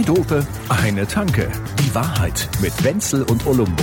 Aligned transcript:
Zwei 0.00 0.14
Dope, 0.14 0.46
eine 0.70 1.06
Tanke. 1.06 1.50
Die 1.78 1.94
Wahrheit 1.94 2.48
mit 2.62 2.72
Wenzel 2.82 3.22
und 3.24 3.46
Olumbo. 3.46 3.82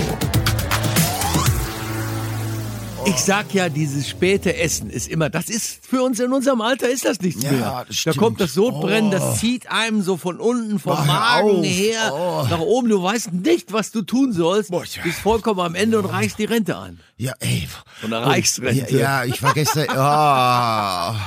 Ich 3.06 3.16
sag 3.18 3.54
ja, 3.54 3.68
dieses 3.68 4.08
späte 4.08 4.56
Essen 4.56 4.90
ist 4.90 5.06
immer, 5.08 5.30
das 5.30 5.48
ist 5.48 5.86
für 5.86 6.02
uns 6.02 6.18
in 6.18 6.32
unserem 6.32 6.60
Alter 6.60 6.88
ist 6.90 7.04
das 7.04 7.20
nichts 7.20 7.42
Ja, 7.44 7.52
mehr. 7.52 7.84
das 7.86 8.02
da 8.04 8.12
kommt 8.14 8.40
das 8.40 8.52
Sodbrennen, 8.52 9.10
Oh. 9.10 9.12
das 9.12 9.38
zieht 9.38 9.70
einem 9.70 10.02
so 10.02 10.16
von 10.16 10.40
unten, 10.40 10.78
vom 10.80 10.96
Boah, 10.96 11.06
hör 11.06 11.12
Magen 11.14 11.58
auf. 11.60 11.64
her 11.64 12.12
Oh. 12.12 12.46
nach 12.50 12.58
oben. 12.60 12.88
Du 12.88 13.00
weißt 13.02 13.32
nicht, 13.32 13.72
was 13.72 13.92
du 13.92 14.02
tun 14.02 14.32
sollst. 14.32 14.70
Boah, 14.72 14.84
ja. 14.84 15.02
Bist 15.04 15.20
vollkommen 15.20 15.60
am 15.60 15.74
Ende 15.76 16.00
und 16.00 16.06
reichst 16.06 16.38
die 16.40 16.44
Rente 16.46 16.76
ein. 16.78 16.98
Ja, 17.16 17.32
ey. 17.38 17.68
Von 18.00 18.10
der 18.10 18.22
Reichsrente. 18.26 18.92
Ja, 18.92 18.98
ja, 18.98 19.24
ich 19.24 19.40
war 19.42 19.54
gestern. 19.54 19.86
Oh, 19.90 21.18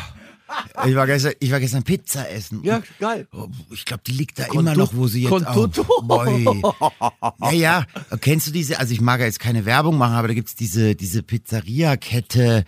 ich 0.85 0.95
war 0.95 1.05
gestern, 1.07 1.33
ich 1.39 1.51
war 1.51 1.59
gestern 1.59 1.83
Pizza 1.83 2.29
essen. 2.29 2.61
Ja, 2.63 2.81
geil. 2.99 3.27
Oh, 3.31 3.47
Ich 3.71 3.85
glaube, 3.85 4.03
die 4.05 4.11
liegt 4.13 4.39
da 4.39 4.45
immer 4.45 4.75
noch, 4.75 4.93
wo 4.93 5.07
sie 5.07 5.23
jetzt 5.23 5.47
auch. 5.47 5.67
Ja, 7.41 7.51
ja. 7.51 7.85
Kennst 8.19 8.47
du 8.47 8.51
diese? 8.51 8.79
Also 8.79 8.93
ich 8.93 9.01
mag 9.01 9.19
ja 9.19 9.25
jetzt 9.25 9.39
keine 9.39 9.65
Werbung 9.65 9.97
machen, 9.97 10.13
aber 10.15 10.27
da 10.27 10.33
gibt's 10.33 10.55
diese 10.55 10.95
diese 10.95 11.23
Pizzeria-Kette, 11.23 12.65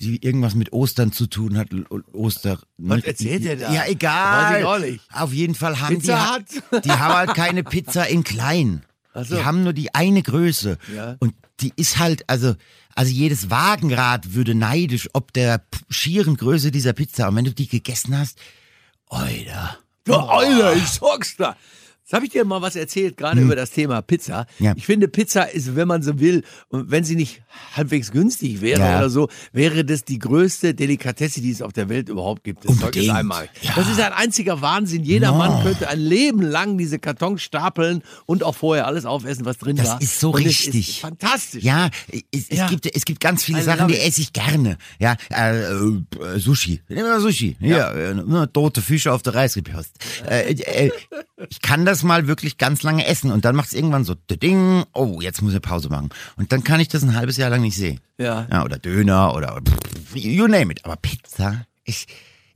die 0.00 0.22
irgendwas 0.24 0.54
mit 0.54 0.72
Ostern 0.72 1.12
zu 1.12 1.26
tun 1.26 1.56
hat. 1.58 1.68
Oster. 2.12 2.58
Was 2.78 3.02
erzählt 3.04 3.44
der 3.44 3.56
da? 3.56 3.72
Ja, 3.72 3.86
egal. 3.86 4.52
Weiß 4.52 4.60
ich 4.60 4.64
auch 4.66 4.78
nicht. 4.78 5.00
Auf 5.12 5.32
jeden 5.32 5.54
Fall 5.54 5.80
haben 5.80 5.98
Pizza 5.98 6.38
die, 6.50 6.56
Hut. 6.76 6.84
die 6.84 6.92
haben 6.92 7.14
halt 7.14 7.34
keine 7.34 7.64
Pizza 7.64 8.06
in 8.06 8.24
klein. 8.24 8.82
So. 9.14 9.36
Die 9.36 9.44
haben 9.44 9.64
nur 9.64 9.72
die 9.72 9.94
eine 9.94 10.22
Größe. 10.22 10.78
Ja. 10.94 11.16
Und 11.18 11.34
die 11.60 11.72
ist 11.74 11.98
halt, 11.98 12.28
also, 12.28 12.54
also 12.98 13.12
jedes 13.12 13.48
Wagenrad 13.48 14.34
würde 14.34 14.56
neidisch, 14.56 15.08
ob 15.12 15.32
der 15.32 15.62
schieren 15.88 16.36
Größe 16.36 16.72
dieser 16.72 16.92
Pizza. 16.94 17.28
Und 17.28 17.36
wenn 17.36 17.44
du 17.44 17.52
die 17.52 17.68
gegessen 17.68 18.18
hast, 18.18 18.40
oida. 19.08 19.78
Du, 20.02 20.16
Alter, 20.16 20.74
ich 20.74 20.88
sag's 20.88 21.36
da. 21.36 21.56
Jetzt 22.08 22.14
habe 22.14 22.24
ich 22.24 22.32
dir 22.32 22.46
mal 22.46 22.62
was 22.62 22.74
erzählt, 22.74 23.18
gerade 23.18 23.42
über 23.42 23.54
das 23.54 23.70
Thema 23.70 24.00
Pizza. 24.00 24.46
Hm. 24.56 24.64
Ja. 24.66 24.72
Ich 24.76 24.86
finde, 24.86 25.08
Pizza 25.08 25.42
ist, 25.42 25.76
wenn 25.76 25.86
man 25.86 26.02
so 26.02 26.18
will, 26.18 26.42
und 26.70 26.90
wenn 26.90 27.04
sie 27.04 27.16
nicht 27.16 27.42
halbwegs 27.76 28.12
günstig 28.12 28.62
wäre 28.62 28.80
Ja. 28.80 28.96
oder 28.96 29.10
so, 29.10 29.28
wäre 29.52 29.84
das 29.84 30.06
die 30.06 30.18
größte 30.18 30.72
Delikatesse, 30.72 31.42
die 31.42 31.50
es 31.50 31.60
auf 31.60 31.74
der 31.74 31.90
Welt 31.90 32.08
überhaupt 32.08 32.44
gibt. 32.44 32.66
Das 32.66 32.78
Zeug 32.78 32.96
ist 32.96 33.10
einmalig. 33.10 33.50
Ja. 33.60 33.72
Das 33.76 33.90
ist 33.90 34.00
ein 34.00 34.14
einziger 34.14 34.62
Wahnsinn. 34.62 35.04
Jeder 35.04 35.32
Mann 35.32 35.62
könnte 35.62 35.86
ein 35.90 36.00
Leben 36.00 36.40
lang 36.40 36.78
diese 36.78 36.98
Kartons 36.98 37.42
stapeln 37.42 38.00
und 38.24 38.42
auch 38.42 38.54
vorher 38.54 38.86
alles 38.86 39.04
aufessen, 39.04 39.44
was 39.44 39.58
drin 39.58 39.76
Das 39.76 39.88
war. 39.88 40.00
ist 40.00 40.18
so 40.18 40.30
und 40.30 40.36
richtig. 40.42 40.88
Ist 40.88 40.98
fantastisch. 41.00 41.62
Ja, 41.62 41.90
es, 42.10 42.22
es, 42.48 42.56
Ja. 42.56 42.68
Gibt, 42.68 42.86
es 42.86 43.04
gibt 43.04 43.20
ganz 43.20 43.44
viele 43.44 43.60
I 43.60 43.64
Sachen, 43.64 43.86
die 43.88 43.98
esse 43.98 44.22
ich 44.22 44.32
gerne. 44.32 44.78
Ja, 44.98 45.14
äh, 45.30 45.58
äh, 45.58 46.38
Sushi. 46.38 46.80
Nehmen 46.88 47.04
wir 47.04 47.20
Sushi. 47.20 47.58
Ja, 47.60 47.92
äh, 47.92 48.14
nur 48.14 48.50
tote 48.50 48.80
Fische 48.80 49.12
auf 49.12 49.20
der 49.22 49.34
Reisrippost. 49.34 49.90
Äh, 50.26 50.52
äh, 50.54 50.90
ich 51.50 51.60
kann 51.60 51.84
das 51.84 51.97
mal 52.02 52.26
wirklich 52.26 52.58
ganz 52.58 52.82
lange 52.82 53.06
essen 53.06 53.30
und 53.30 53.44
dann 53.44 53.56
macht 53.56 53.68
es 53.68 53.74
irgendwann 53.74 54.04
so 54.04 54.14
Ding. 54.14 54.84
Oh, 54.92 55.20
jetzt 55.20 55.42
muss 55.42 55.54
ich 55.54 55.62
Pause 55.62 55.88
machen. 55.88 56.10
Und 56.36 56.52
dann 56.52 56.64
kann 56.64 56.80
ich 56.80 56.88
das 56.88 57.02
ein 57.02 57.14
halbes 57.14 57.36
Jahr 57.36 57.50
lang 57.50 57.62
nicht 57.62 57.76
sehen. 57.76 58.00
Ja. 58.18 58.46
ja 58.50 58.64
oder 58.64 58.78
Döner 58.78 59.34
oder 59.34 59.60
you 60.14 60.46
name 60.46 60.72
it. 60.72 60.84
Aber 60.84 60.96
Pizza, 60.96 61.66
ich, 61.84 62.06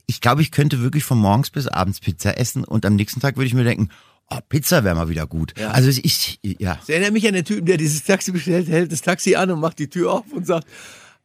ich 0.07 0.21
glaube, 0.21 0.41
ich 0.41 0.51
könnte 0.51 0.81
wirklich 0.81 1.03
von 1.03 1.17
morgens 1.17 1.49
bis 1.49 1.67
abends 1.67 1.99
Pizza 1.99 2.37
essen 2.37 2.63
und 2.63 2.85
am 2.85 2.95
nächsten 2.95 3.19
Tag 3.19 3.37
würde 3.37 3.47
ich 3.47 3.53
mir 3.53 3.63
denken, 3.63 3.89
oh, 4.29 4.39
Pizza 4.47 4.83
wäre 4.83 4.95
mal 4.95 5.09
wieder 5.09 5.27
gut. 5.27 5.53
Ja. 5.57 5.71
Also 5.71 5.89
ich, 5.89 6.39
ja. 6.41 6.75
Das 6.75 6.89
erinnert 6.89 7.13
mich 7.13 7.27
an 7.27 7.33
den 7.33 7.45
Typen, 7.45 7.65
der 7.65 7.77
dieses 7.77 8.03
Taxi 8.03 8.31
bestellt, 8.31 8.67
hält 8.67 8.91
das 8.91 9.01
Taxi 9.01 9.35
an 9.35 9.51
und 9.51 9.59
macht 9.59 9.79
die 9.79 9.89
Tür 9.89 10.13
auf 10.13 10.31
und 10.31 10.45
sagt, 10.45 10.67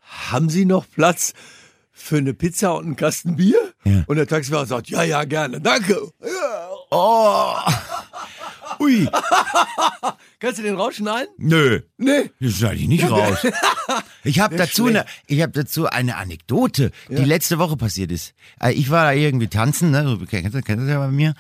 haben 0.01 0.49
Sie 0.49 0.65
noch 0.65 0.87
Platz 0.91 1.35
für 1.93 2.17
eine 2.17 2.33
Pizza 2.33 2.75
und 2.75 2.87
einen 2.87 2.97
Kasten 2.97 3.37
Bier? 3.37 3.73
Ja. 3.85 4.05
Und 4.07 4.17
der 4.17 4.27
Taxifahrer 4.27 4.67
sagt, 4.67 4.89
ja, 4.89 5.03
ja, 5.03 5.25
gerne, 5.25 5.61
danke. 5.61 6.13
Ja. 6.23 6.69
Oh. 6.91 7.55
Ui. 8.81 9.09
Kannst 10.41 10.59
du 10.59 10.63
den 10.63 10.77
rausschneiden? 10.77 11.29
Nö. 11.39 11.81
Nee. 11.97 12.31
Das 12.41 12.55
schneide 12.55 12.77
ich 12.77 12.89
nicht 12.89 13.11
raus. 13.11 13.39
Ich 14.25 14.41
habe 14.41 14.57
dazu 14.57 14.87
eine, 14.87 15.07
ich 15.27 15.41
habe 15.41 15.53
dazu 15.53 15.87
eine 15.87 16.17
Anekdote, 16.17 16.91
die 17.09 17.25
letzte 17.25 17.59
Woche 17.59 17.79
passiert 17.79 18.13
ist. 18.13 18.35
Äh, 18.61 18.73
Ich 18.73 18.91
war 18.91 19.05
da 19.05 19.13
irgendwie 19.13 19.49
tanzen, 19.49 19.91
ne, 19.91 20.19
kennst 20.29 20.55
du, 20.55 20.61
kennst 20.61 20.85
du 20.87 20.91
ja 20.91 20.99
bei 20.99 21.09
mir. 21.09 21.35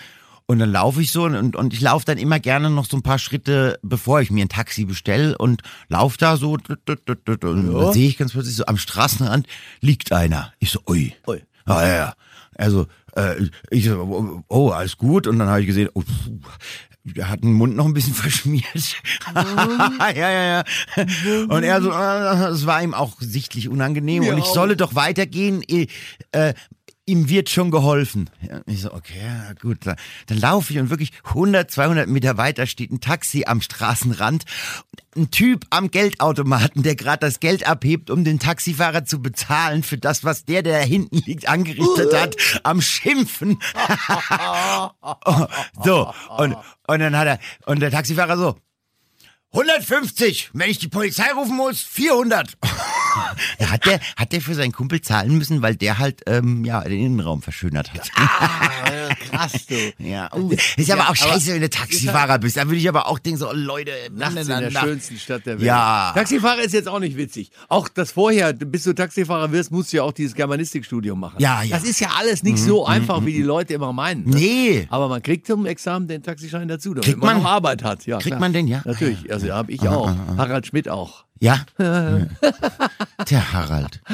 Und 0.46 0.58
dann 0.60 0.72
laufe 0.72 1.02
ich 1.02 1.10
so 1.12 1.24
und, 1.24 1.54
und 1.54 1.74
ich 1.74 1.82
laufe 1.82 2.06
dann 2.06 2.16
immer 2.16 2.40
gerne 2.40 2.70
noch 2.70 2.86
so 2.86 2.96
ein 2.96 3.02
paar 3.02 3.18
Schritte, 3.18 3.78
bevor 3.82 4.22
ich 4.22 4.30
mir 4.30 4.42
ein 4.42 4.48
Taxi 4.48 4.86
bestell 4.86 5.34
und 5.36 5.60
laufe 5.88 6.16
da 6.16 6.38
so 6.38 6.56
tut, 6.56 6.78
tut, 6.86 7.04
tut, 7.04 7.26
tut, 7.26 7.44
und 7.44 7.70
dann 7.74 7.92
sehe 7.92 8.08
ich 8.08 8.16
ganz 8.16 8.32
plötzlich 8.32 8.56
so 8.56 8.64
am 8.64 8.78
Straßenrand 8.78 9.46
liegt 9.82 10.12
einer. 10.12 10.54
Ich 10.60 10.70
so, 10.70 10.80
ui. 10.88 11.14
Ui. 11.26 11.42
Ah, 11.66 11.86
ja, 11.86 11.94
ja. 11.96 12.14
Also, 12.56 12.86
äh, 13.14 13.34
ich 13.70 13.84
so, 13.84 13.96
oh, 14.00 14.42
oh, 14.48 14.70
alles 14.70 14.96
gut. 14.96 15.26
Und 15.26 15.38
dann 15.38 15.48
habe 15.48 15.60
ich 15.60 15.66
gesehen, 15.66 15.90
oh, 15.92 16.00
puh, 16.00 16.38
der 17.14 17.28
hat 17.28 17.42
den 17.42 17.52
Mund 17.52 17.76
noch 17.76 17.86
ein 17.86 17.94
bisschen 17.94 18.14
verschmiert. 18.14 18.66
ja, 19.34 20.12
ja, 20.14 20.44
ja. 20.44 20.64
Und 21.48 21.62
er 21.62 21.82
so, 21.82 21.90
äh, 21.90 22.50
es 22.52 22.66
war 22.66 22.82
ihm 22.82 22.94
auch 22.94 23.16
sichtlich 23.20 23.68
unangenehm. 23.68 24.22
Mir 24.22 24.32
und 24.32 24.38
ich 24.38 24.44
auch. 24.44 24.54
solle 24.54 24.76
doch 24.76 24.94
weitergehen. 24.94 25.62
Äh, 26.32 26.54
ihm 27.08 27.28
wird 27.28 27.48
schon 27.48 27.70
geholfen. 27.70 28.30
Ich 28.66 28.82
so, 28.82 28.92
okay, 28.92 29.54
gut. 29.60 29.78
Dann, 29.84 29.96
dann 30.26 30.38
laufe 30.38 30.72
ich 30.72 30.78
und 30.78 30.90
wirklich 30.90 31.12
100, 31.24 31.70
200 31.70 32.08
Meter 32.08 32.36
weiter 32.36 32.66
steht 32.66 32.92
ein 32.92 33.00
Taxi 33.00 33.44
am 33.46 33.60
Straßenrand. 33.60 34.44
Ein 35.16 35.30
Typ 35.30 35.64
am 35.70 35.90
Geldautomaten, 35.90 36.82
der 36.82 36.94
gerade 36.94 37.20
das 37.20 37.40
Geld 37.40 37.66
abhebt, 37.66 38.10
um 38.10 38.24
den 38.24 38.38
Taxifahrer 38.38 39.04
zu 39.04 39.20
bezahlen 39.20 39.82
für 39.82 39.98
das, 39.98 40.22
was 40.22 40.44
der, 40.44 40.62
der 40.62 40.80
da 40.80 40.84
hinten 40.84 41.22
liegt, 41.24 41.48
angerichtet 41.48 42.14
hat, 42.14 42.36
am 42.62 42.80
Schimpfen. 42.80 43.58
so, 45.84 46.12
und, 46.36 46.56
und 46.86 46.98
dann 47.00 47.16
hat 47.16 47.26
er, 47.26 47.38
und 47.64 47.80
der 47.80 47.90
Taxifahrer 47.90 48.36
so, 48.36 48.56
150, 49.52 50.50
wenn 50.52 50.68
ich 50.68 50.78
die 50.78 50.88
Polizei 50.88 51.32
rufen 51.32 51.56
muss, 51.56 51.80
400. 51.80 52.58
hat 53.70 53.86
der, 53.86 54.00
hat 54.16 54.32
der 54.32 54.40
für 54.40 54.54
seinen 54.54 54.72
Kumpel 54.72 55.00
zahlen 55.00 55.36
müssen, 55.38 55.62
weil 55.62 55.76
der 55.76 55.98
halt, 55.98 56.22
ähm, 56.26 56.64
ja, 56.64 56.80
den 56.82 56.98
Innenraum 57.00 57.42
verschönert 57.42 57.92
hat. 57.92 58.10
Ah, 58.16 59.14
krass, 59.30 59.66
du. 59.66 59.74
Ja, 59.98 60.30
uh, 60.34 60.50
ist 60.76 60.90
aber 60.90 61.02
Ja, 61.02 61.08
auch 61.10 61.16
scheiße, 61.16 61.52
wenn 61.54 61.60
du 61.60 61.68
Taxifahrer 61.70 62.38
bist. 62.38 62.56
Da 62.56 62.64
würde 62.66 62.76
ich 62.76 62.88
aber 62.88 63.08
auch 63.08 63.18
denken, 63.18 63.38
so, 63.38 63.50
Leute, 63.52 63.90
Nachts 64.12 64.36
in 64.36 64.46
der 64.48 64.60
na, 64.60 64.68
na. 64.70 64.80
schönsten 64.80 65.16
Stadt 65.18 65.44
der 65.46 65.58
Welt. 65.58 65.66
Ja. 65.66 66.12
Taxifahrer 66.14 66.60
ist 66.62 66.72
jetzt 66.72 66.88
auch 66.88 66.98
nicht 67.00 67.16
witzig. 67.16 67.50
Auch 67.68 67.88
das 67.88 68.12
vorher, 68.12 68.52
bis 68.52 68.84
du 68.84 68.94
Taxifahrer 68.94 69.52
wirst, 69.52 69.70
musst 69.70 69.92
du 69.92 69.98
ja 69.98 70.02
auch 70.02 70.12
dieses 70.12 70.34
Germanistikstudium 70.34 71.18
machen. 71.20 71.36
Ja, 71.38 71.62
ja. 71.62 71.76
Das 71.76 71.84
ist 71.86 72.00
ja 72.00 72.08
alles 72.18 72.42
nicht 72.42 72.58
so 72.58 72.86
einfach, 72.86 73.24
wie 73.26 73.32
die 73.32 73.42
Leute 73.42 73.74
immer 73.74 73.92
meinen. 73.92 74.24
ne? 74.24 74.36
Nee. 74.36 74.86
Aber 74.90 75.08
man 75.08 75.22
kriegt 75.22 75.46
zum 75.46 75.66
Examen 75.66 76.08
den 76.08 76.22
Taxischein 76.22 76.68
dazu, 76.68 76.90
damit 76.90 77.04
Kriegt 77.04 77.18
man, 77.18 77.34
man? 77.34 77.42
noch 77.42 77.50
Arbeit 77.50 77.82
hat. 77.84 78.06
Ja, 78.06 78.16
Kriegt 78.18 78.28
klar. 78.28 78.40
man 78.40 78.52
den, 78.52 78.66
ja? 78.66 78.82
Natürlich, 78.84 79.30
also 79.32 79.50
habe 79.50 79.72
ich 79.72 79.86
auch. 79.88 80.10
Harald 80.36 80.66
Schmidt 80.66 80.88
auch. 80.88 81.24
Ja. 81.40 81.64
Der 81.78 83.52
Harald. 83.52 84.00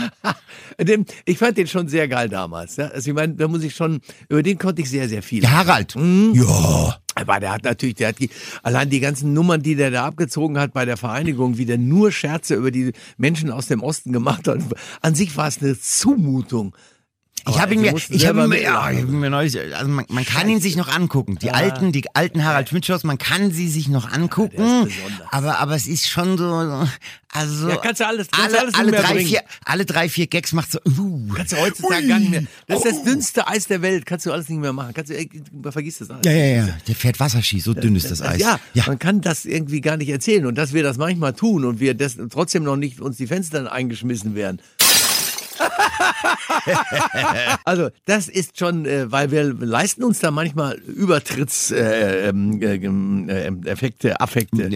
Ich 1.25 1.39
fand 1.39 1.57
den 1.57 1.69
schon 1.69 1.87
sehr 1.87 2.09
geil 2.09 2.29
damals. 2.29 2.77
Ja? 2.77 2.89
Also 2.89 3.11
ich 3.11 3.15
meine, 3.15 3.35
da 3.35 3.47
muss 3.47 3.63
ich 3.63 3.77
schon, 3.77 4.01
über 4.29 4.43
den 4.43 4.59
konnte 4.59 4.83
ich 4.83 4.91
sehr, 4.91 5.09
sehr 5.09 5.23
viel. 5.23 5.41
Der 5.41 5.53
Harald. 5.53 5.95
Mhm. 5.95 6.33
Ja. 6.35 6.99
Aber 7.15 7.39
der 7.39 7.53
hat 7.53 7.63
natürlich, 7.63 7.95
der 7.95 8.09
hat 8.09 8.19
die, 8.19 8.29
allein 8.65 8.91
die 8.91 8.99
ganzen 8.99 9.33
Nummern, 9.33 9.63
die 9.63 9.77
der 9.77 9.93
da 9.93 10.05
abgezogen 10.05 10.59
hat 10.59 10.73
bei 10.73 10.85
der 10.85 10.97
Vereinigung, 10.97 11.59
wie 11.59 11.65
der 11.65 11.79
nur 11.79 12.11
Scherze 12.11 12.57
über 12.57 12.73
die 12.73 12.93
Menschen 13.17 13.53
aus 13.53 13.67
dem 13.69 13.83
Osten 13.85 14.13
gemacht 14.13 14.49
hat. 14.49 14.59
An 15.01 15.15
sich 15.15 15.37
war 15.37 15.47
es 15.47 15.63
eine 15.63 15.79
Zumutung. 15.79 16.75
Ich 17.47 17.61
habe 17.61 17.75
ihn 17.75 17.83
mir, 17.83 17.95
ich 18.09 18.27
habe 18.27 18.49
mir, 18.49 18.63
ja, 18.63 18.91
ich 18.91 19.03
hab 19.03 19.09
mir 19.09 19.29
neulich, 19.29 19.59
also 19.59 19.87
man, 19.91 20.07
man 20.09 20.25
kann 20.25 20.49
ihn 20.49 20.63
sich 20.63 20.77
noch 20.77 20.89
angucken. 20.89 21.37
Die 21.43 21.51
alten, 21.51 21.93
die 21.93 22.03
alten 22.15 22.43
Harald 22.43 22.71
Schmidt 22.71 22.87
Shows, 22.87 23.05
man 23.05 23.19
kann 23.19 23.51
sie 23.51 23.69
sich 23.69 23.89
noch 23.89 24.11
angucken. 24.11 24.57
besonders. 24.85 24.93
aber, 25.31 25.59
aber 25.59 25.75
es 25.77 25.87
ist 25.87 26.09
schon 26.09 26.39
so, 26.39 26.87
also. 27.31 27.69
Ja, 27.69 27.77
kannst 27.77 28.01
du 28.01 28.07
alles- 28.07 28.29
kannst 28.31 28.57
alle, 28.57 28.61
alles 28.63 28.75
alle 28.75 28.93
drei, 28.93 29.13
bringen. 29.15 29.27
vier, 29.29 29.43
alle 29.67 29.85
drei, 29.85 30.09
vier 30.09 30.27
Gags 30.27 30.53
macht 30.53 30.73
so, 30.73 30.79
uh. 30.99 31.29
Kannst 31.35 31.53
du 31.53 31.57
heutzutage 31.59 32.07
gar 32.09 32.19
nicht 32.19 32.31
mehr. 32.31 32.45
Das 32.67 32.79
ist 32.83 32.87
das 32.97 33.03
dünnste 33.05 33.47
Eis 33.47 33.67
der 33.67 33.83
Welt. 33.83 34.07
Kannst 34.07 34.25
du 34.25 34.33
alles 34.33 34.49
nicht 34.49 34.61
mehr 34.61 34.73
machen. 34.73 34.95
Kannst 34.95 35.11
du, 35.11 35.19
ey, 35.19 35.29
vergiss 35.71 35.99
das 35.99 36.09
alles. 36.09 36.25
Ja, 36.25 36.33
ja, 36.33 36.47
ja. 36.65 36.69
Der 36.89 36.95
fährt 36.95 37.21
Wasserski, 37.21 37.61
so 37.61 37.75
dünn 37.75 37.95
ist 37.95 38.11
das 38.11 38.23
Eis. 38.23 38.41
Ja, 38.41 38.59
ja. 38.73 38.85
man 38.87 38.99
kann 38.99 39.21
das 39.21 39.45
irgendwie 39.45 39.83
gar 39.83 39.99
nicht 39.99 40.09
erzählen 40.09 40.47
und 40.47 40.55
dass 40.55 40.73
wir 40.73 40.83
das 40.83 40.97
manchmal 40.97 41.35
tun 41.35 41.67
und 41.67 41.79
wir 41.79 41.93
das 41.93 42.17
trotzdem 42.31 42.63
noch 42.63 42.77
nicht 42.77 43.01
uns 43.01 43.19
die 43.19 43.27
Fenster 43.27 43.71
eingeschmissen 43.71 44.35
werden. 44.35 44.63
also 47.65 47.89
das 48.05 48.29
ist 48.29 48.59
schon, 48.59 48.87
äh, 48.87 49.11
weil 49.11 49.31
wir 49.31 49.45
leisten 49.45 50.05
uns 50.05 50.21
da 50.21 50.31
manchmal 50.31 50.75
Übertrittseffekte, 50.77 52.57
äh, 52.57 52.77
äh, 52.77 54.13
äh, 54.13 54.15
Affekte. 54.19 54.69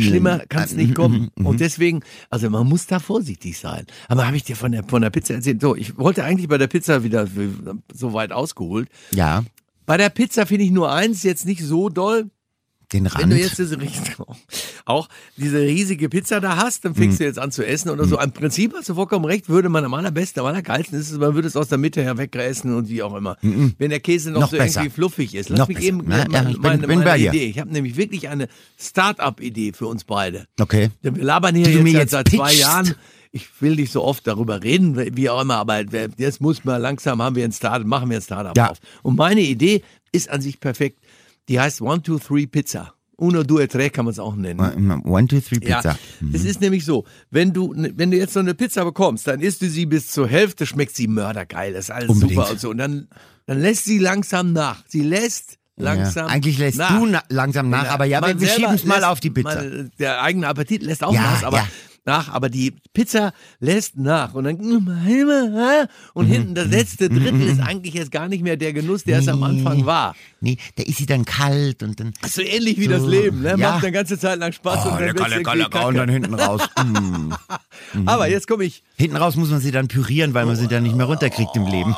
Schlimmer 0.00 0.40
kann 0.48 0.64
es 0.64 0.74
nicht 0.74 0.94
kommen. 0.94 1.30
Und 1.36 1.60
deswegen, 1.60 2.00
also 2.30 2.50
man 2.50 2.66
muss 2.66 2.86
da 2.86 2.98
vorsichtig 2.98 3.58
sein. 3.58 3.86
Aber 4.08 4.26
habe 4.26 4.36
ich 4.36 4.44
dir 4.44 4.56
von 4.56 4.72
der, 4.72 4.84
von 4.84 5.02
der 5.02 5.10
Pizza 5.10 5.34
erzählt? 5.34 5.60
So, 5.60 5.76
ich 5.76 5.98
wollte 5.98 6.24
eigentlich 6.24 6.48
bei 6.48 6.58
der 6.58 6.68
Pizza 6.68 7.04
wieder 7.04 7.28
so 7.92 8.12
weit 8.12 8.32
ausgeholt. 8.32 8.88
Ja. 9.12 9.44
Bei 9.86 9.96
der 9.96 10.10
Pizza 10.10 10.46
finde 10.46 10.64
ich 10.64 10.70
nur 10.70 10.92
eins 10.92 11.22
jetzt 11.22 11.46
nicht 11.46 11.62
so 11.62 11.88
doll. 11.88 12.30
Den 12.92 13.06
Rand. 13.06 13.22
Wenn 13.22 13.30
du 13.30 13.38
jetzt 13.38 13.58
diese, 13.58 13.78
auch 14.84 15.08
diese 15.36 15.60
riesige 15.60 16.08
Pizza 16.08 16.40
da 16.40 16.56
hast, 16.56 16.84
dann 16.84 16.94
fängst 16.94 17.18
Mhm. 17.18 17.22
du 17.22 17.24
jetzt 17.28 17.38
an 17.38 17.50
zu 17.52 17.66
essen 17.66 17.90
oder 17.90 18.04
so. 18.04 18.18
Im 18.18 18.32
Prinzip 18.32 18.74
hast 18.76 18.88
du 18.88 18.94
vollkommen 18.94 19.24
recht, 19.24 19.48
würde 19.48 19.68
man 19.68 19.84
am 19.84 19.94
allerbesten, 19.94 20.40
am 20.40 20.46
allergeilsten 20.46 20.98
ist 20.98 21.10
es, 21.10 21.18
man 21.18 21.34
würde 21.34 21.48
es 21.48 21.56
aus 21.56 21.68
der 21.68 21.78
Mitte 21.78 22.02
her 22.02 22.18
wegreißen 22.18 22.74
und 22.74 22.88
wie 22.88 23.02
auch 23.02 23.14
immer. 23.14 23.36
Wenn 23.42 23.90
der 23.90 24.00
Käse 24.00 24.30
noch, 24.30 24.36
Mhm. 24.38 24.42
Noch 24.42 24.50
so 24.50 24.56
besser. 24.58 24.80
irgendwie 24.80 24.94
fluffig 24.94 25.34
ist. 25.34 25.48
Lass 25.50 25.58
Noch 25.58 25.68
mich 25.68 25.76
besser. 25.78 25.88
eben 25.88 26.02
Na, 26.06 26.18
ja, 26.18 26.28
meine, 26.28 26.48
ich 26.50 26.54
bin- 26.56 26.62
meine, 26.62 26.86
bin 26.86 27.00
bei 27.04 27.18
dir. 27.18 27.28
Idee. 27.32 27.46
Ich 27.46 27.58
habe 27.58 27.70
nämlich 27.72 27.96
wirklich 27.96 28.28
eine 28.28 28.48
Start-up-Idee 28.96 29.72
für 29.72 29.86
uns 29.86 30.04
beide. 30.04 30.46
Okay. 30.60 30.90
Denn 31.02 31.16
wir 31.16 31.24
labern 31.24 31.54
hier 31.54 31.66
jetzt, 31.68 31.82
seit- 31.82 31.92
jetzt 31.94 32.10
seit 32.10 32.28
zwei 32.28 32.48
pitchst. 32.48 32.60
Jahren. 32.60 32.94
Ich 33.34 33.48
will 33.60 33.76
nicht 33.76 33.90
so 33.90 34.04
oft 34.04 34.26
darüber 34.26 34.62
reden, 34.62 35.16
wie 35.16 35.30
auch 35.30 35.40
immer, 35.40 35.56
aber 35.56 35.82
jetzt 36.18 36.40
muss 36.42 36.64
man 36.64 36.82
langsam, 36.82 37.22
haben 37.22 37.34
wir 37.34 37.44
ein 37.44 37.52
Startup, 37.52 37.86
machen 37.86 38.10
wir 38.10 38.18
ein 38.18 38.22
Startup 38.22 38.54
Ja. 38.56 38.70
auf. 38.70 38.78
Und 39.02 39.16
meine 39.16 39.40
Idee 39.40 39.82
ist 40.12 40.28
an 40.28 40.42
sich 40.42 40.60
perfekt. 40.60 40.98
Die 41.48 41.58
heißt 41.58 41.80
One, 41.80 42.02
Two, 42.02 42.18
Three 42.18 42.46
Pizza. 42.46 42.92
Uno, 43.16 43.42
due, 43.44 43.68
tre 43.68 43.90
kann 43.90 44.04
man 44.06 44.12
es 44.12 44.18
auch 44.18 44.34
nennen. 44.34 45.02
One, 45.04 45.26
two, 45.28 45.40
three, 45.40 45.60
Pizza. 45.60 45.90
Ja, 45.92 45.98
das 46.32 46.44
ist 46.44 46.60
nämlich 46.60 46.84
so, 46.84 47.04
wenn 47.30 47.52
du, 47.52 47.72
wenn 47.76 48.10
du 48.10 48.16
jetzt 48.16 48.32
so 48.32 48.40
eine 48.40 48.54
Pizza 48.54 48.84
bekommst, 48.84 49.26
dann 49.28 49.40
isst 49.40 49.62
du 49.62 49.68
sie 49.68 49.86
bis 49.86 50.08
zur 50.08 50.26
Hälfte, 50.26 50.66
schmeckt 50.66 50.96
sie 50.96 51.06
mördergeil, 51.06 51.72
das 51.72 51.84
ist 51.84 51.90
alles 51.90 52.08
Unbedingt. 52.08 52.40
super 52.40 52.50
und 52.50 52.60
so. 52.60 52.70
Und 52.70 52.78
dann, 52.78 53.08
dann 53.46 53.60
lässt 53.60 53.84
sie 53.84 53.98
langsam 53.98 54.52
nach. 54.52 54.82
Sie 54.88 55.02
lässt 55.02 55.58
langsam 55.76 56.26
Ja. 56.26 56.32
Eigentlich 56.32 56.58
lässt 56.58 56.78
nach. 56.78 56.98
du 56.98 57.06
na 57.06 57.22
langsam 57.28 57.70
nach, 57.70 57.88
aber 57.90 58.06
ja, 58.06 58.20
wir, 58.22 58.48
schieben 58.48 58.74
es 58.74 58.84
mal 58.84 59.04
auf 59.04 59.20
die 59.20 59.30
Pizza. 59.30 59.56
Man, 59.62 59.90
der 59.98 60.22
eigene 60.22 60.48
Appetit 60.48 60.82
lässt 60.82 61.04
auch 61.04 61.14
Ja, 61.14 61.20
nach, 61.22 61.42
aber 61.44 61.58
ja. 61.58 61.68
Nach, 62.04 62.28
aber 62.32 62.48
die 62.48 62.74
Pizza 62.92 63.32
lässt 63.60 63.96
nach 63.96 64.34
und 64.34 64.44
dann 64.44 64.56
Mhm. 64.56 65.88
und 66.14 66.26
hinten 66.26 66.54
das 66.54 66.68
letzte 66.68 67.08
Drittel 67.08 67.42
ist 67.42 67.60
eigentlich 67.60 67.94
jetzt 67.94 68.10
gar 68.10 68.28
nicht 68.28 68.42
mehr 68.42 68.56
der 68.56 68.72
Genuss, 68.72 69.04
der 69.04 69.20
es 69.20 69.28
am 69.28 69.42
Anfang 69.42 69.86
war. 69.86 70.14
Nee, 70.40 70.56
da 70.76 70.82
ist 70.82 70.98
sie 70.98 71.06
dann 71.06 71.24
kalt 71.24 71.82
und 71.82 71.98
dann. 72.00 72.12
So 72.26 72.42
ähnlich 72.42 72.78
wie 72.78 72.84
So, 72.84 72.90
das 72.90 73.02
Leben, 73.06 73.42
ne? 73.42 73.50
ja. 73.50 73.56
Macht 73.56 73.84
eine 73.84 73.92
ganze 73.92 74.18
Zeit 74.18 74.38
lang 74.38 74.52
Spaß 74.52 74.86
und 74.86 75.00
dann 75.00 75.16
wird's 75.16 75.32
irgendwie 75.32 75.70
kacke. 75.70 76.12
hinten 76.12 76.34
raus. 76.34 76.62
Mm. 77.94 78.08
Aber 78.08 78.28
jetzt 78.28 78.48
komme 78.48 78.64
ich 78.64 78.82
Hinten 78.96 79.16
raus 79.16 79.36
muss 79.36 79.50
man 79.50 79.60
sie 79.60 79.70
dann 79.70 79.88
pürieren, 79.88 80.32
weil 80.34 80.46
man 80.46 80.56
sie 80.56 80.68
dann 80.68 80.82
nicht 80.82 80.96
mehr 80.96 81.06
runterkriegt 81.06 81.54
im 81.56 81.66
Leben. 81.66 81.94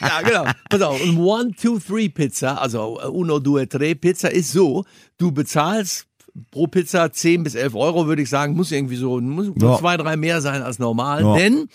Ja, 0.00 0.22
genau. 0.22 0.44
Pass 0.68 0.82
auf. 0.82 1.02
Und 1.02 1.18
One, 1.18 1.52
Two, 1.60 1.78
Three 1.78 2.08
Pizza, 2.08 2.60
also 2.60 3.00
äh, 3.02 3.06
Uno, 3.06 3.38
Due, 3.38 3.68
Tre 3.68 3.94
Pizza 3.94 4.30
ist 4.30 4.52
so, 4.52 4.84
du 5.18 5.32
bezahlst 5.32 6.06
pro 6.50 6.66
Pizza 6.66 7.12
10 7.12 7.42
bis 7.42 7.54
11 7.54 7.74
Euro, 7.74 8.06
würde 8.06 8.22
ich 8.22 8.28
sagen, 8.30 8.54
muss 8.54 8.72
irgendwie 8.72 8.96
so, 8.96 9.20
muss 9.20 9.50
Ja. 9.60 9.78
zwei, 9.78 9.96
drei 9.96 10.16
mehr 10.16 10.40
sein 10.40 10.62
als 10.62 10.78
normal, 10.78 11.22
Ja. 11.22 11.34
denn 11.36 11.68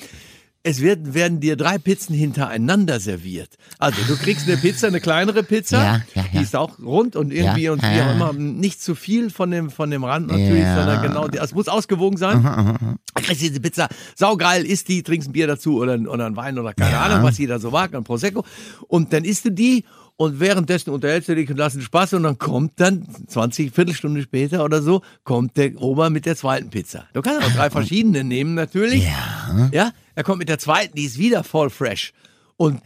es 0.63 0.80
wird, 0.80 1.16
werden 1.16 1.40
dir 1.40 1.56
drei 1.56 1.80
Pizzen 1.80 2.13
hintereinander 2.13 3.00
serviert. 3.00 3.56
Also 3.80 4.00
du 4.08 4.16
kriegst 4.16 4.48
eine 4.48 4.58
Pizza, 4.58 4.86
eine 4.88 5.00
kleinere 5.02 5.42
Pizza, 5.42 5.78
Ja, 5.84 6.02
ja, 6.13 6.24
die 6.31 6.36
ja. 6.36 6.42
ist 6.44 6.56
auch 6.56 6.78
rund 6.78 7.16
und 7.16 7.34
irgendwie 7.34 7.63
Ja, 7.63 7.72
und 7.72 7.81
wie 7.81 7.98
ja. 7.98 8.12
auch 8.12 8.16
immer, 8.16 8.34
nicht 8.34 8.80
zu 8.80 8.94
viel 8.94 9.31
von 9.31 9.50
dem, 9.50 9.72
von 9.72 9.90
dem 9.90 10.04
Rand 10.04 10.28
natürlich, 10.28 10.62
Ja. 10.62 10.75
sondern 10.75 11.02
genau, 11.02 11.28
die- 11.28 11.40
es 11.40 11.56
muss 11.56 11.68
ausgewogen 11.68 12.18
sein. 12.18 12.44
Dann 12.44 13.00
kriegst 13.24 13.42
du 13.42 13.48
diese 13.48 13.60
Pizza, 13.60 13.90
saugeil, 14.16 14.64
isst 14.64 14.88
die, 14.88 15.02
trinkst 15.02 15.30
ein 15.30 15.31
Bier 15.34 15.48
dazu 15.48 15.78
oder, 15.78 15.96
oder 16.00 16.28
ein 16.28 16.36
Wein 16.36 16.60
oder 16.60 16.75
keine 16.75 16.92
Ja. 16.92 17.02
Ahnung, 17.06 17.24
was 17.24 17.40
jeder 17.40 17.57
so 17.60 17.72
mag, 17.72 17.96
ein 17.96 18.04
Prosecco. 18.04 18.46
Und 18.88 19.14
dann 19.14 19.24
isst 19.24 19.46
du 19.46 19.50
die 19.52 19.84
und 20.21 20.39
währenddessen 20.39 20.91
unterhältst 20.91 21.29
du 21.29 21.35
dich 21.35 21.50
und 21.50 21.57
lassen 21.57 21.81
Spaß 21.81 22.13
und 22.13 22.21
dann 22.21 22.38
kommt 22.38 22.73
dann 22.75 23.07
20, 23.27 23.73
Viertelstunde 23.73 24.21
später 24.21 24.63
oder 24.63 24.83
so, 24.83 25.01
kommt 25.23 25.57
der 25.57 25.81
Ober 25.81 26.12
mit 26.12 26.27
der 26.27 26.35
zweiten 26.35 26.69
Pizza. 26.69 27.06
Du 27.13 27.23
kannst 27.23 27.41
auch 27.44 27.51
drei 27.51 27.69
verschiedene 27.71 28.23
nehmen 28.23 28.53
natürlich. 28.53 29.03
Ja. 29.03 29.69
Ja, 29.71 29.91
er 30.13 30.23
kommt 30.23 30.38
mit 30.38 30.47
der 30.47 30.59
zweiten, 30.59 30.95
die 30.95 31.06
ist 31.06 31.18
wieder 31.18 31.44
voll 31.44 31.71
fresh. 31.71 32.13
Und 32.56 32.81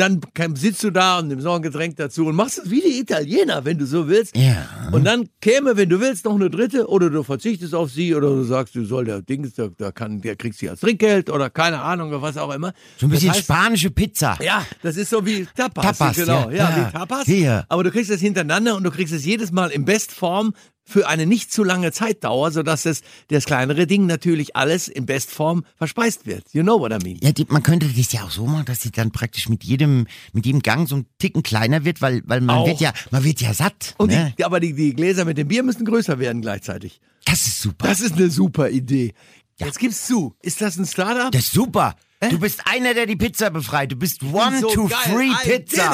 dann 0.00 0.20
sitzt 0.56 0.82
du 0.82 0.90
da 0.90 1.18
und 1.18 1.28
nimmst 1.28 1.44
noch 1.44 1.54
ein 1.56 1.62
Getränk 1.62 1.96
dazu 1.96 2.26
und 2.26 2.34
machst 2.34 2.58
es 2.58 2.70
wie 2.70 2.80
die 2.80 2.98
Italiener, 2.98 3.64
wenn 3.64 3.78
du 3.78 3.86
so 3.86 4.08
willst. 4.08 4.36
Ja. 4.36 4.66
Und 4.92 5.04
dann 5.04 5.28
käme, 5.40 5.76
wenn 5.76 5.88
du 5.88 6.00
willst, 6.00 6.24
noch 6.24 6.34
eine 6.34 6.50
dritte 6.50 6.88
oder 6.88 7.10
du 7.10 7.22
verzichtest 7.22 7.74
auf 7.74 7.90
sie 7.90 8.14
oder 8.14 8.28
du 8.28 8.42
sagst, 8.44 8.74
du 8.74 8.84
soll 8.84 9.04
der 9.04 9.22
Dings, 9.22 9.52
der, 9.54 9.68
der 9.68 9.92
kann, 9.92 10.20
der 10.20 10.36
kriegst 10.36 10.58
sie 10.60 10.68
als 10.70 10.80
Trinkgeld 10.80 11.30
oder 11.30 11.50
keine 11.50 11.80
Ahnung 11.82 12.08
oder 12.08 12.22
was 12.22 12.36
auch 12.36 12.52
immer. 12.52 12.72
So 12.98 13.06
ein 13.06 13.10
bisschen 13.10 13.28
Das 13.28 13.36
heißt, 13.36 13.44
spanische 13.46 13.90
Pizza. 13.90 14.38
ja, 14.42 14.64
das 14.82 14.96
ist 14.96 15.10
so 15.10 15.24
wie 15.26 15.46
Tapas. 15.56 15.98
Tapas, 15.98 16.16
genau. 16.16 16.50
ja. 16.50 16.56
Ja, 16.56 16.70
Ja. 16.70 16.86
wie 16.88 16.92
Tapas. 16.92 17.24
Hier. 17.26 17.64
Aber 17.68 17.84
du 17.84 17.90
kriegst 17.90 18.10
es 18.10 18.20
hintereinander 18.20 18.76
und 18.76 18.84
du 18.84 18.90
kriegst 18.90 19.12
es 19.12 19.24
jedes 19.24 19.52
Mal 19.52 19.70
in 19.70 19.84
Bestform 19.84 20.54
für 20.84 21.08
eine 21.08 21.26
nicht 21.26 21.52
zu 21.52 21.62
lange 21.62 21.92
Zeitdauer, 21.92 22.50
sodass 22.50 22.84
es, 22.84 23.02
das 23.28 23.44
kleinere 23.44 23.86
Ding 23.86 24.06
natürlich 24.06 24.56
alles 24.56 24.88
in 24.88 25.06
Bestform 25.06 25.64
verspeist 25.76 26.26
wird. 26.26 26.44
You 26.52 26.62
know 26.62 26.80
what 26.80 26.92
I 26.92 27.04
mean? 27.04 27.18
Ja, 27.22 27.32
die, 27.32 27.46
man 27.48 27.62
könnte 27.62 27.86
das 27.86 28.12
ja 28.12 28.24
auch 28.24 28.30
so 28.30 28.46
machen, 28.46 28.64
dass 28.64 28.82
sie 28.82 28.90
dann 28.90 29.10
praktisch 29.12 29.48
mit 29.48 29.64
jedem, 29.64 30.06
mit 30.32 30.46
jedem 30.46 30.62
Gang 30.62 30.88
so 30.88 30.96
ein 30.96 31.06
Ticken 31.18 31.42
kleiner 31.42 31.84
wird, 31.84 32.02
weil, 32.02 32.22
weil 32.26 32.40
man 32.40 32.58
Auch. 32.58 32.66
wird 32.66 32.80
ja, 32.80 32.92
man 33.10 33.24
wird 33.24 33.40
ja 33.40 33.54
satt. 33.54 33.94
Und 33.98 34.10
ne? 34.10 34.34
die, 34.36 34.44
aber 34.44 34.60
die, 34.60 34.74
die 34.74 34.94
Gläser 34.94 35.24
mit 35.24 35.38
dem 35.38 35.48
Bier 35.48 35.62
müssen 35.62 35.84
größer 35.84 36.18
werden 36.18 36.42
gleichzeitig. 36.42 37.00
das 37.24 37.46
ist 37.46 37.60
super. 37.60 37.86
Das 37.86 38.00
ist 38.00 38.14
eine 38.14 38.30
super 38.30 38.70
Idee. 38.70 39.14
Jetzt 39.58 39.78
gib's 39.78 40.06
zu. 40.06 40.34
Ist 40.42 40.60
das 40.60 40.76
ein 40.78 40.86
Startup? 40.86 41.30
Das 41.30 41.42
ist 41.44 41.52
super. 41.52 41.94
Du 42.28 42.38
bist 42.38 42.60
einer, 42.66 42.92
der 42.92 43.06
die 43.06 43.16
Pizza 43.16 43.48
befreit. 43.48 43.92
Du 43.92 43.96
bist 43.96 44.22
one 44.22 44.60
so 44.60 44.68
to 44.68 44.88
geil. 44.88 44.98
free 45.04 45.30
I 45.30 45.58
Pizza. 45.58 45.90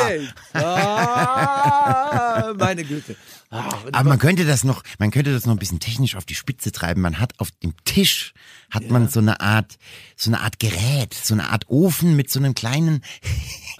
Ah, 0.55 2.53
meine 2.59 2.83
Güte. 2.85 3.17
Ah, 3.51 3.69
Aber 3.93 4.09
man 4.09 4.19
könnte 4.19 4.45
das 4.45 4.65
noch, 4.65 4.83
man 4.99 5.13
könnte 5.13 5.33
das 5.33 5.47
noch 5.47 5.55
ein 5.55 5.59
bisschen 5.61 5.79
technisch 5.79 6.17
auf 6.17 6.25
die 6.25 6.35
Spitze 6.35 6.73
treiben. 6.73 7.01
Man 7.01 7.21
hat 7.21 7.35
auf 7.39 7.51
dem 7.63 7.75
Tisch 7.85 8.35
hat 8.73 8.91
man 8.91 9.09
so 9.09 9.21
eine 9.21 9.41
Art, 9.41 9.77
so 10.17 10.29
eine 10.31 10.41
Art 10.41 10.59
Gerät, 10.59 11.15
so 11.15 11.33
eine 11.35 11.51
Art 11.51 11.69
Ofen 11.69 12.17
mit 12.17 12.29
so 12.29 12.41
einem 12.41 12.55
kleinen. 12.55 13.03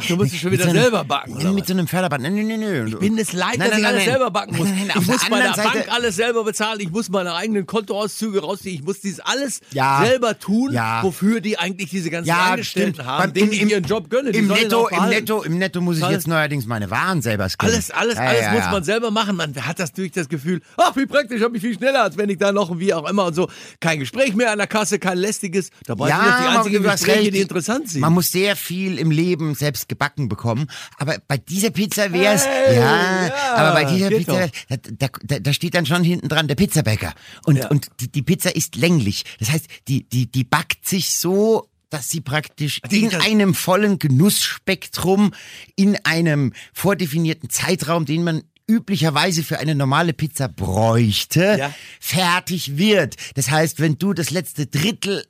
du 0.07 0.15
musst 0.15 0.33
es 0.35 0.39
schon 0.41 0.53
wieder 0.53 0.63
so 0.63 0.71
einem- 0.71 0.81
selber 0.83 1.03
backen, 1.03 1.35
oder 1.35 1.51
Mit 1.53 1.63
was? 1.63 1.67
so 1.69 1.75
einem 1.75 1.89
Förderband. 1.89 2.23
Nein, 2.23 2.37
nein, 2.37 2.47
nein, 2.47 2.61
nein. 2.61 2.87
Ich 2.87 2.99
bin 3.01 3.19
es 3.19 3.33
leid, 3.33 3.59
Nein, 3.59 3.71
dass 3.71 3.71
nein, 3.71 3.79
ich 3.79 3.83
nein, 3.83 3.93
alles 3.95 4.05
selber 4.05 4.31
backen 4.31 4.57
muss. 4.57 4.69
Nein, 4.69 4.87
nein, 4.87 4.97
ich 5.01 5.07
muss 5.09 5.29
bei 5.29 5.39
der 5.41 5.49
anderen 5.51 5.65
Bank 5.65 5.75
Seite- 5.79 5.93
alles 5.93 6.15
selber 6.17 6.45
bezahlen. 6.45 6.79
Ich 6.81 6.91
muss 6.91 7.09
meine 7.09 7.35
eigenen 7.35 7.67
Kontoauszüge 7.67 8.41
rausziehen. 8.41 8.77
Ich 8.77 8.83
muss 8.85 9.01
dies 9.01 9.19
alles 9.19 9.61
Ja. 9.73 10.05
selber 10.05 10.39
tun, 10.39 10.73
Ja. 10.73 11.03
wofür 11.03 11.41
die 11.41 11.59
eigentlich 11.59 11.91
diese 11.91 12.09
ganzen 12.11 12.29
Ja, 12.37 12.51
Angestellten 12.53 12.95
stimmt. 12.95 13.09
haben, 13.09 13.33
denen 13.33 13.53
ich 13.53 13.63
ihren 13.63 13.85
Job 13.85 14.11
gönne. 14.11 14.33
Die 14.33 14.39
Im 14.39 14.49
Netto, 14.49 14.89
im. 14.89 15.09
Netto, 15.09 15.43
im 15.43 15.59
Netto 15.59 15.81
muss 15.81 15.99
ich 15.99 16.05
Alles- 16.05 16.17
jetzt 16.17 16.29
neuerdings 16.29 16.67
meine 16.67 16.91
Waren 16.91 17.23
selber 17.23 17.49
scannen. 17.49 17.75
Alles, 17.75 17.91
alles, 17.91 18.15
Ja, 18.17 18.21
alles 18.23 18.43
ja, 18.43 18.51
muss 18.53 18.61
ja. 18.65 18.71
man 18.71 18.85
selber 18.85 19.11
machen. 19.11 19.37
Man 19.37 19.55
hat 19.67 19.79
das 19.79 19.91
natürlich 19.91 20.13
das 20.13 20.29
Gefühl, 20.29 20.61
ach, 20.77 20.95
wie 20.97 21.07
praktisch, 21.07 21.43
habe 21.43 21.57
ich 21.57 21.63
viel 21.63 21.75
schneller, 21.75 22.03
als 22.03 22.17
wenn 22.17 22.29
ich 22.31 22.39
da 22.39 22.53
noch 22.53 22.79
wie 22.79 22.93
auch 22.95 23.09
immer 23.09 23.27
und 23.27 23.35
so. 23.35 23.49
Kein 23.81 23.99
Gespräch 23.99 24.35
mehr 24.35 24.53
an 24.53 24.59
der 24.59 24.67
Kasse, 24.67 24.99
kein 24.99 25.19
lästiges. 25.19 25.71
Dabei 25.87 26.09
sind 26.09 26.19
das 26.19 26.37
die 26.37 26.43
man- 26.45 26.57
einzigen 26.59 26.83
Gespräche, 26.83 27.31
die 27.31 27.41
interessant 27.41 27.91
sind. 27.91 28.01
Man 28.01 28.13
muss 28.13 28.31
sehr 28.31 28.57
viel 28.57 28.99
im 28.99 29.11
Leben 29.11 29.55
selbst 29.55 29.89
gebacken 29.89 30.29
bekommen. 30.29 30.67
Aber 30.99 31.17
bei 31.29 31.39
dieser 31.39 31.71
Pizza 31.71 32.13
wäre 32.13 32.35
es, 32.35 32.47
Hey, 32.47 32.77
ja, 32.77 33.27
ja, 33.27 33.55
aber 33.55 33.73
bei 33.73 33.85
dieser 33.85 34.09
Pizza, 34.09 34.49
da, 34.69 35.09
da, 35.25 35.39
da, 35.39 35.53
steht 35.53 35.75
dann 35.75 35.87
schon 35.87 36.05
hinten 36.05 36.29
dran 36.29 36.49
der 36.49 36.55
Pizzabäcker. 36.55 37.13
Und, 37.45 37.57
Ja. 37.57 37.69
und 37.69 37.87
die, 38.01 38.09
die 38.11 38.23
Pizza 38.23 38.55
ist 38.55 38.77
länglich. 38.77 39.25
Das 39.39 39.51
heißt, 39.51 39.67
die, 39.89 40.05
die, 40.09 40.31
die 40.31 40.45
backt 40.45 40.87
sich 40.89 41.11
so, 41.15 41.69
dass 41.91 42.11
sie 42.11 42.21
praktisch 42.21 42.81
Die- 42.91 43.05
in 43.05 43.15
einem 43.15 43.55
vollen 43.55 43.99
Genussspektrum, 43.99 45.33
in 45.77 45.97
einem 46.05 46.53
vordefinierten 46.73 47.51
Zeitraum, 47.51 48.05
den 48.07 48.25
man 48.25 48.43
üblicherweise 48.69 49.45
für 49.45 49.59
eine 49.61 49.75
normale 49.77 50.13
Pizza 50.13 50.49
bräuchte, 50.49 51.57
Ja. 51.59 51.75
fertig 52.01 52.77
wird. 52.77 53.15
Das 53.35 53.51
heißt, 53.51 53.79
wenn 53.81 53.99
du 53.99 54.13
das 54.13 54.31
letzte 54.31 54.67
Drittel 54.67 55.25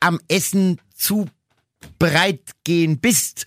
am 0.00 0.20
Essen 0.28 0.78
zu 0.94 1.28
bereit 1.98 2.42
gehen 2.64 2.98
bist, 3.00 3.46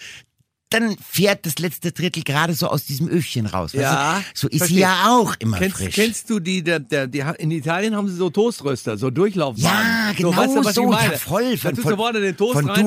dann 0.79 0.98
fährt 0.98 1.46
das 1.46 1.58
letzte 1.60 1.91
Drittel 1.91 2.24
gerade 2.24 2.53
so 2.53 2.67
aus 2.67 2.86
diesem 2.86 3.08
Öfchen 3.08 3.46
raus. 3.46 3.74
weißt 3.74 3.82
Ja, 3.82 4.20
du? 4.20 4.25
so 4.39 4.48
ist 4.48 4.58
verstehe. 4.60 4.75
sie 4.77 4.82
ja 4.82 5.08
auch 5.10 5.36
immer 5.39 5.58
Kennst, 5.58 5.77
frisch. 5.77 5.96
kennst 5.96 6.29
du 6.29 6.39
die, 6.39 6.63
der, 6.63 6.79
der, 6.79 7.08
die, 7.08 7.24
in 7.39 7.51
Italien 7.51 7.96
haben 7.96 8.08
sie 8.10 8.15
so 8.15 8.29
Toaströster, 8.29 8.98
so 8.98 9.10
Durchlaufwagen. 9.10 9.63
Ja, 9.63 10.12
genau 10.15 10.32
so, 10.32 10.38
weißt 10.38 10.55
du, 10.55 10.65
was 10.65 10.75
so, 10.75 10.84
ich 10.84 10.89
meine? 10.89 11.13
ja, 11.13 11.17
voll, 11.20 11.58
von- 11.58 11.75
von- 11.75 11.91
du 11.91 11.98
vorne 11.98 12.22
den 12.22 12.38
Toast 12.38 12.53
von 12.53 12.70
rein 12.70 12.86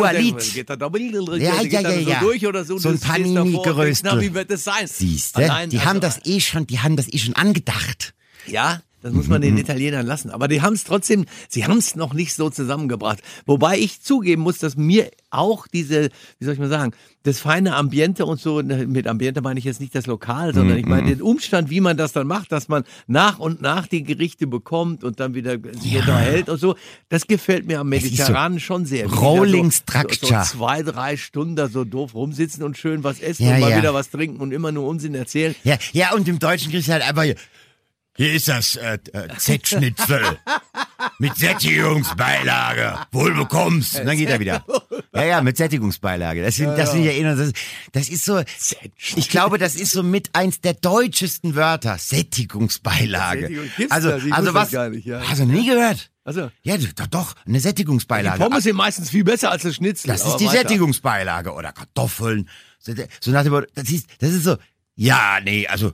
geht 0.54 0.70
er 0.70 0.76
da, 0.76 0.90
Ja, 1.36 1.62
ja, 1.62 1.80
ja, 1.80 1.92
so 2.04 2.10
ja. 2.10 2.20
durch 2.20 2.46
oder 2.46 2.64
so. 2.64 2.74
und 2.74 2.80
So 2.80 2.88
ein 2.90 2.94
du 3.00 3.06
Panini-Geröstel. 3.06 4.20
Wie 4.20 4.34
wird 4.34 4.50
das 4.50 4.64
sein? 4.64 4.86
Siehste, 4.86 5.38
Allein, 5.38 5.70
die 5.70 5.80
haben 5.80 6.00
das 6.00 6.20
eh 6.24 6.40
schon, 6.40 6.66
die 6.66 6.78
haben 6.80 6.96
das 6.96 7.12
eh 7.12 7.18
schon 7.18 7.34
angedacht. 7.34 8.14
Ja, 8.46 8.80
das 9.02 9.12
muss 9.12 9.28
man 9.28 9.40
den 9.40 9.54
Mhm. 9.54 9.60
Italienern 9.60 10.06
lassen. 10.06 10.30
Aber 10.30 10.48
die 10.48 10.60
haben 10.62 10.74
es 10.74 10.84
trotzdem, 10.84 11.24
sie 11.48 11.64
haben 11.64 11.78
es 11.78 11.96
noch 11.96 12.14
nicht 12.14 12.34
so 12.34 12.50
zusammengebracht. 12.50 13.20
Wobei 13.46 13.78
ich 13.78 14.00
zugeben 14.02 14.42
muss, 14.42 14.58
dass 14.58 14.76
mir 14.76 15.10
auch 15.30 15.66
diese, 15.66 16.10
wie 16.38 16.44
soll 16.44 16.54
ich 16.54 16.60
mal 16.60 16.68
sagen, 16.68 16.92
das 17.22 17.40
feine 17.40 17.74
Ambiente 17.76 18.24
und 18.24 18.40
so, 18.40 18.62
mit 18.62 19.06
Ambiente 19.06 19.42
meine 19.42 19.58
ich 19.58 19.64
jetzt 19.66 19.80
nicht 19.80 19.94
das 19.94 20.06
Lokal, 20.06 20.54
sondern 20.54 20.78
ich 20.78 20.84
Mhm. 20.86 20.90
meine 20.90 21.08
den 21.10 21.20
Umstand, 21.22 21.68
wie 21.68 21.80
man 21.80 21.96
das 21.96 22.12
dann 22.12 22.26
macht, 22.26 22.50
dass 22.52 22.68
man 22.68 22.84
nach 23.06 23.38
und 23.38 23.60
nach 23.60 23.86
die 23.86 24.02
Gerichte 24.02 24.46
bekommt 24.46 25.04
und 25.04 25.20
dann 25.20 25.34
wieder 25.34 25.58
sich 25.80 25.96
unterhält 25.96 26.48
und 26.48 26.58
so, 26.58 26.74
das 27.10 27.26
gefällt 27.26 27.66
mir 27.66 27.80
am 27.80 27.92
ist 27.92 28.04
so 28.04 28.10
Mediterranen 28.10 28.60
schon 28.60 28.86
sehr. 28.86 29.06
Rolling 29.08 29.70
so, 29.70 29.78
Structure. 29.82 30.44
so 30.44 30.56
zwei, 30.58 30.82
drei 30.82 31.16
Stunden 31.18 31.56
da 31.56 31.68
so 31.68 31.84
doof 31.84 32.14
rumsitzen 32.14 32.62
und 32.62 32.78
schön 32.78 33.04
was 33.04 33.20
essen 33.20 33.44
Ja, 33.46 33.54
und 33.54 33.60
mal 33.60 33.70
ja. 33.72 33.78
wieder 33.78 33.92
was 33.94 34.10
trinken 34.10 34.40
und 34.40 34.52
immer 34.52 34.72
nur 34.72 34.86
Unsinn 34.86 35.14
erzählen. 35.14 35.54
Ja, 35.64 35.76
ja, 35.92 36.14
und 36.14 36.26
im 36.28 36.38
Deutschen 36.38 36.70
kriegst 36.72 36.88
du 36.88 36.92
halt 36.92 37.02
einfach 37.06 37.24
hier, 38.18 38.34
ist 38.34 38.48
das 38.48 38.74
äh, 38.74 38.98
äh, 39.12 39.28
Z-Schnitzel 39.36 40.38
mit 41.20 41.36
Sättigungsbeilage. 41.36 42.98
Wohl 43.12 43.32
bekommst. 43.32 44.00
Und 44.00 44.06
dann 44.06 44.16
geht 44.16 44.28
er 44.28 44.40
wieder. 44.40 44.64
Ja, 45.14 45.24
ja, 45.24 45.40
mit 45.40 45.56
Sättigungsbeilage. 45.56 46.42
Das, 46.42 46.56
sind, 46.56 46.70
ja, 46.70 46.76
das 46.76 46.90
sind 46.90 47.04
ja 47.04 47.12
eh 47.12 47.22
noch, 47.22 47.36
das, 47.36 47.52
das 47.92 48.08
ist 48.08 48.24
so, 48.24 48.42
ich 49.14 49.28
glaube, 49.28 49.58
das 49.58 49.76
ist 49.76 49.92
so 49.92 50.02
mit 50.02 50.30
eins 50.32 50.60
der 50.60 50.74
deutschesten 50.74 51.54
Wörter. 51.54 51.96
Sättigungsbeilage. 51.96 53.42
Sättigung, 53.42 53.90
also, 53.90 54.10
also 54.10 54.52
was, 54.52 54.74
hast 54.74 55.40
du 55.40 55.44
nie 55.46 55.64
gehört? 55.64 56.10
Also, 56.24 56.50
ja, 56.62 56.76
doch, 56.76 57.06
doch, 57.06 57.34
eine 57.46 57.60
Sättigungsbeilage. 57.60 58.36
Die 58.36 58.42
Pommes 58.42 58.64
sind 58.64 58.74
meistens 58.74 59.10
viel 59.10 59.22
besser 59.22 59.52
als 59.52 59.62
das 59.62 59.76
Schnitzel. 59.76 60.08
Das 60.08 60.26
ist 60.26 60.38
die 60.38 60.46
weiter. 60.46 60.58
Sättigungsbeilage 60.58 61.52
oder 61.52 61.70
Kartoffeln. 61.70 62.48
So 62.80 63.30
nach 63.30 63.44
dem 63.44 63.52
Motto, 63.52 63.68
das 63.76 63.88
ist, 63.90 64.08
das 64.18 64.30
ist 64.32 64.42
so, 64.42 64.56
ja, 65.00 65.38
nee, 65.40 65.64
also, 65.68 65.92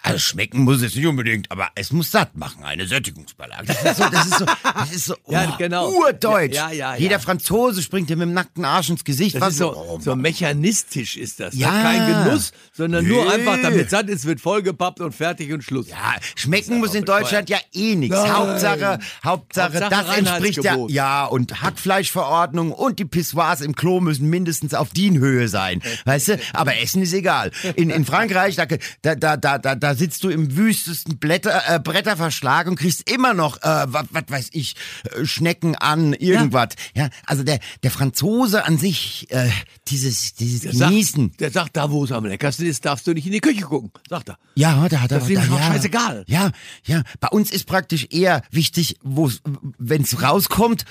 also 0.00 0.18
schmecken 0.20 0.62
muss 0.62 0.80
es 0.80 0.94
nicht 0.94 1.06
unbedingt, 1.08 1.50
aber 1.50 1.70
es 1.74 1.90
muss 1.90 2.12
satt 2.12 2.36
machen, 2.36 2.62
eine 2.62 2.86
Sättigungsbeilage. 2.86 3.66
Das 3.66 3.82
ist 3.82 3.96
so, 3.96 4.04
das 4.08 4.26
ist 4.26 4.38
so, 4.38 4.44
das 4.44 4.92
ist 4.92 5.04
so 5.06 5.16
oh, 5.24 5.32
ja, 5.32 5.56
genau. 5.58 5.90
urdeutsch. 5.90 6.54
Ja, 6.54 6.70
ja, 6.70 6.94
ja, 6.94 7.00
Jeder 7.00 7.18
Franzose 7.18 7.82
springt 7.82 8.10
dir 8.10 8.16
mit 8.16 8.28
dem 8.28 8.34
nackten 8.34 8.64
Arsch 8.64 8.90
ins 8.90 9.02
Gesicht. 9.02 9.34
Das 9.34 9.42
Was 9.42 9.52
ist 9.54 9.58
so, 9.58 9.76
oh, 9.76 9.98
so 10.00 10.14
mechanistisch 10.14 11.16
ist 11.16 11.40
das. 11.40 11.56
Ja. 11.56 11.82
Kein 11.82 12.26
Genuss, 12.26 12.52
sondern 12.72 13.06
Nö. 13.06 13.14
nur 13.14 13.28
einfach, 13.32 13.58
damit 13.60 13.90
satt 13.90 14.08
ist, 14.08 14.24
wird 14.24 14.40
vollgepappt 14.40 15.00
und 15.00 15.16
fertig 15.16 15.52
und 15.52 15.64
Schluss. 15.64 15.88
Ja, 15.88 16.14
schmecken 16.36 16.78
muss 16.78 16.94
in 16.94 17.04
Deutschland 17.04 17.50
ja 17.50 17.58
eh 17.72 17.96
nichts. 17.96 18.16
Hauptsache, 18.16 19.00
Hauptsache, 19.24 19.80
Hauptsache, 19.80 19.90
das 19.90 20.16
entspricht 20.16 20.62
ja, 20.62 20.76
ja, 20.86 21.24
und 21.24 21.60
Hackfleischverordnung 21.60 22.70
und 22.70 23.00
die 23.00 23.04
Pissoirs 23.04 23.62
im 23.62 23.74
Klo 23.74 24.00
müssen 24.00 24.30
mindestens 24.30 24.74
auf 24.74 24.90
DIN-Höhe 24.90 25.48
sein. 25.48 25.82
Weißt 26.04 26.28
du? 26.28 26.38
Aber 26.52 26.76
Essen 26.76 27.02
ist 27.02 27.12
egal. 27.12 27.50
In, 27.74 27.90
in 27.90 28.04
Frankreich 28.04 28.27
Frankreich, 28.28 28.56
da, 29.02 29.14
da, 29.14 29.36
da, 29.36 29.58
da, 29.58 29.74
da 29.74 29.94
sitzt 29.94 30.24
du 30.24 30.28
im 30.28 30.56
wüstesten 30.56 31.18
Blätter, 31.18 31.62
äh, 31.68 31.80
Bretterverschlag 31.80 32.66
und 32.66 32.76
kriegst 32.76 33.10
immer 33.10 33.34
noch, 33.34 33.56
äh, 33.58 33.86
was 33.88 34.06
weiß 34.28 34.48
ich, 34.52 34.74
äh, 35.04 35.24
Schnecken 35.24 35.74
an, 35.76 36.12
irgendwas. 36.12 36.70
Ja. 36.94 37.04
ja, 37.04 37.10
also 37.26 37.42
der, 37.42 37.58
der 37.82 37.90
Franzose 37.90 38.64
an 38.64 38.78
sich, 38.78 39.26
äh, 39.30 39.48
dieses, 39.88 40.34
dieses 40.34 40.60
der 40.60 40.72
Genießen. 40.72 41.28
Sagt, 41.28 41.40
der 41.40 41.50
sagt, 41.50 41.76
da 41.76 41.90
wo 41.90 42.04
es 42.04 42.12
am 42.12 42.24
leckersten 42.24 42.66
ist, 42.66 42.84
darfst 42.84 43.06
du 43.06 43.12
nicht 43.12 43.26
in 43.26 43.32
die 43.32 43.40
Küche 43.40 43.62
gucken, 43.62 43.90
sagt 44.08 44.28
er. 44.28 44.38
Ja, 44.54 44.88
da 44.88 45.00
hat 45.00 45.12
er. 45.12 45.18
Das 45.18 45.28
ist 45.28 45.30
ihm 45.30 45.56
ja, 45.56 45.62
scheißegal. 45.62 46.24
Ja, 46.26 46.50
ja. 46.84 47.02
Bei 47.20 47.28
uns 47.28 47.50
ist 47.50 47.66
praktisch 47.66 48.06
eher 48.10 48.42
wichtig, 48.50 48.96
wo 49.02 49.30
wenn 49.78 50.02
es 50.02 50.22
rauskommt. 50.22 50.84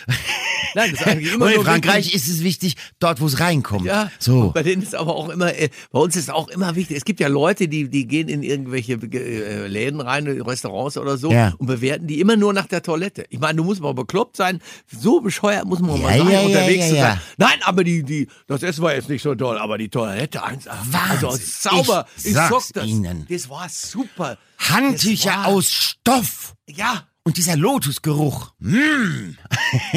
Nein, 0.76 0.92
das 0.92 1.02
ist 1.02 1.08
eigentlich 1.08 1.34
immer 1.34 1.46
Und 1.46 1.54
in 1.54 1.62
Frankreich 1.64 2.06
wichtig. 2.06 2.16
ist 2.16 2.28
es 2.28 2.44
wichtig, 2.44 2.76
dort 3.00 3.22
wo 3.22 3.28
es 3.28 3.40
reinkommt. 3.40 3.86
Ja, 3.86 4.12
so. 4.20 4.52
bei 4.52 4.64
denen 4.64 4.82
ist 4.82 4.96
aber 4.96 5.16
auch 5.16 5.30
immer, 5.30 5.54
äh, 5.54 5.70
bei 5.92 6.00
uns 6.00 6.16
ist 6.16 6.30
auch 6.30 6.48
immer 6.48 6.76
wichtig, 6.76 6.98
es 6.98 7.06
gibt 7.06 7.20
ja 7.20 7.28
Leute, 7.28 7.68
die, 7.68 7.90
die 7.90 8.08
gehen 8.08 8.30
in 8.30 8.44
irgendwelche 8.44 8.94
äh, 8.94 9.68
Läden 9.68 10.02
rein, 10.02 10.28
Restaurants 10.28 10.98
oder 10.98 11.18
so 11.18 11.32
ja. 11.32 11.54
und 11.58 11.68
bewerten 11.68 12.08
die 12.08 12.20
immer 12.20 12.36
nur 12.36 12.54
nach 12.54 12.68
der 12.68 12.82
Toilette. 12.82 13.26
Ich 13.30 13.40
meine, 13.40 13.56
du 13.56 13.64
musst 13.64 13.82
mal 13.82 13.94
bekloppt 13.94 14.38
sein, 14.38 14.62
so 14.88 15.22
bescheuert 15.22 15.66
muss 15.66 15.80
man 15.80 15.98
ja, 15.98 16.08
mal 16.08 16.18
sein, 16.18 16.32
ja, 16.32 16.42
unterwegs 16.42 16.90
zu 16.90 16.96
sein. 16.96 17.22
Nein, 17.38 17.60
aber 17.64 17.84
die, 17.84 18.04
die, 18.04 18.28
das 18.48 18.64
Essen 18.64 18.84
war 18.84 18.94
jetzt 18.94 19.10
nicht 19.10 19.22
so 19.22 19.36
toll, 19.36 19.58
aber 19.58 19.78
die 19.78 19.90
Toilette, 19.90 20.44
eins, 20.44 20.68
also 20.68 21.32
sauber, 21.32 22.06
ich, 22.18 22.28
ich 22.28 22.34
sag's 22.34 22.72
das, 22.74 22.86
Ihnen. 22.86 23.26
das 23.30 23.50
war 23.50 23.68
super. 23.70 24.38
Handtücher 24.58 25.30
war, 25.30 25.48
aus 25.48 25.72
Stoff. 25.72 26.56
Ja. 26.68 27.08
Und 27.28 27.36
dieser 27.36 27.58
Lotusgeruch. 27.58 28.54
Mm. 28.60 29.32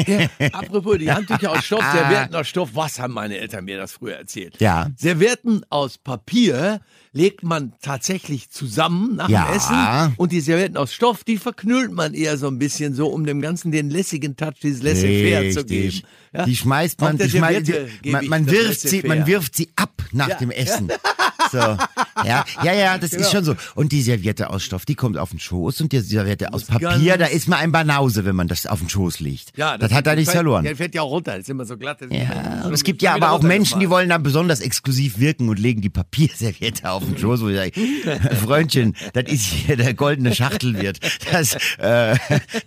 Ja, 0.05 0.27
apropos, 0.51 0.97
die 0.97 1.09
Handtücher 1.09 1.53
aus 1.53 1.63
Stoff, 1.63 1.81
Servietten 1.93 2.35
aus 2.35 2.45
Stoff, 2.45 2.71
was 2.73 2.99
haben 2.99 3.13
meine 3.13 3.37
Eltern 3.37 3.63
mir 3.63 3.77
das 3.77 3.93
früher 3.93 4.17
erzählt? 4.17 4.59
Ja. 4.59 4.91
Servietten 4.97 5.65
aus 5.69 5.97
Papier 5.97 6.81
legt 7.13 7.41
man 7.43 7.71
tatsächlich 7.81 8.49
zusammen 8.49 9.15
nach 9.15 9.29
ja. 9.29 9.45
dem 9.45 9.55
Essen 9.55 10.13
und 10.17 10.33
die 10.33 10.41
Servietten 10.41 10.75
aus 10.75 10.93
Stoff, 10.93 11.23
die 11.23 11.37
verknüllt 11.37 11.93
man 11.93 12.13
eher 12.13 12.37
so 12.37 12.47
ein 12.47 12.59
bisschen 12.59 12.95
so, 12.95 13.07
um 13.07 13.25
dem 13.25 13.39
Ganzen 13.39 13.71
den 13.71 13.89
lässigen 13.89 14.35
Touch, 14.35 14.59
dieses 14.61 14.83
Laissez-faire 14.83 15.51
zu 15.51 15.63
geben. 15.63 16.01
Ja? 16.33 16.43
Die 16.43 16.57
schmeißt 16.57 16.99
man, 16.99 17.17
die 17.17 17.29
schmeißt, 17.29 17.71
man, 18.07 18.27
man 18.27 18.51
wirft 18.51 18.81
sie, 18.81 19.03
man 19.03 19.25
wirft 19.25 19.55
sie 19.55 19.69
ab 19.77 20.03
nach 20.11 20.27
ja. 20.27 20.35
dem 20.35 20.51
Essen. 20.51 20.91
So. 21.51 21.57
Ja, 21.57 22.45
ja, 22.63 22.73
ja, 22.73 22.97
das 22.97 23.11
genau. 23.11 23.23
ist 23.23 23.31
schon 23.31 23.43
so. 23.43 23.55
Und 23.75 23.91
die 23.91 24.01
Serviette 24.01 24.49
aus 24.49 24.63
Stoff, 24.63 24.85
die 24.85 24.95
kommt 24.95 25.17
auf 25.17 25.31
den 25.31 25.39
Schoß 25.39 25.81
und 25.81 25.91
die 25.91 25.99
Serviette 25.99 26.53
aus 26.53 26.65
Papier, 26.65 27.17
da 27.17 27.25
ist 27.25 27.47
man 27.47 27.59
ein 27.59 27.71
Banause, 27.71 28.25
wenn 28.25 28.35
man 28.35 28.47
das 28.47 28.65
auf 28.65 28.79
den 28.79 28.89
Schoß 28.89 29.19
legt. 29.19 29.57
Ja, 29.57 29.77
das, 29.77 29.89
das 29.89 29.97
hat 29.97 30.07
da 30.07 30.15
nichts 30.15 30.31
verloren. 30.31 30.63
Der 30.63 30.75
fällt 30.75 30.95
ja 30.95 31.01
auch 31.01 31.11
runter, 31.11 31.31
das 31.31 31.41
ist 31.41 31.49
immer 31.49 31.65
so 31.65 31.77
glatt. 31.77 31.99
Ja, 32.09 32.63
und 32.65 32.73
es 32.73 32.83
gibt 32.83 33.01
ja 33.01 33.15
aber 33.15 33.31
auch 33.31 33.41
Menschen, 33.41 33.79
die 33.79 33.89
wollen 33.89 34.09
dann 34.09 34.23
besonders 34.23 34.61
exklusiv 34.61 35.19
wirken 35.19 35.49
und 35.49 35.59
legen 35.59 35.81
die 35.81 35.89
Papierserviette 35.89 36.89
auf 36.89 37.03
den 37.03 37.17
Schoß, 37.17 37.41
wo 37.41 37.49
ich 37.49 37.57
sage, 37.57 38.35
Freundchen, 38.43 38.95
das 39.13 39.25
ist 39.31 39.43
hier 39.43 39.77
der 39.77 39.93
goldene 39.93 40.33
Schachtelwirt. 40.33 40.99
Das, 41.31 41.55
äh, 41.77 42.15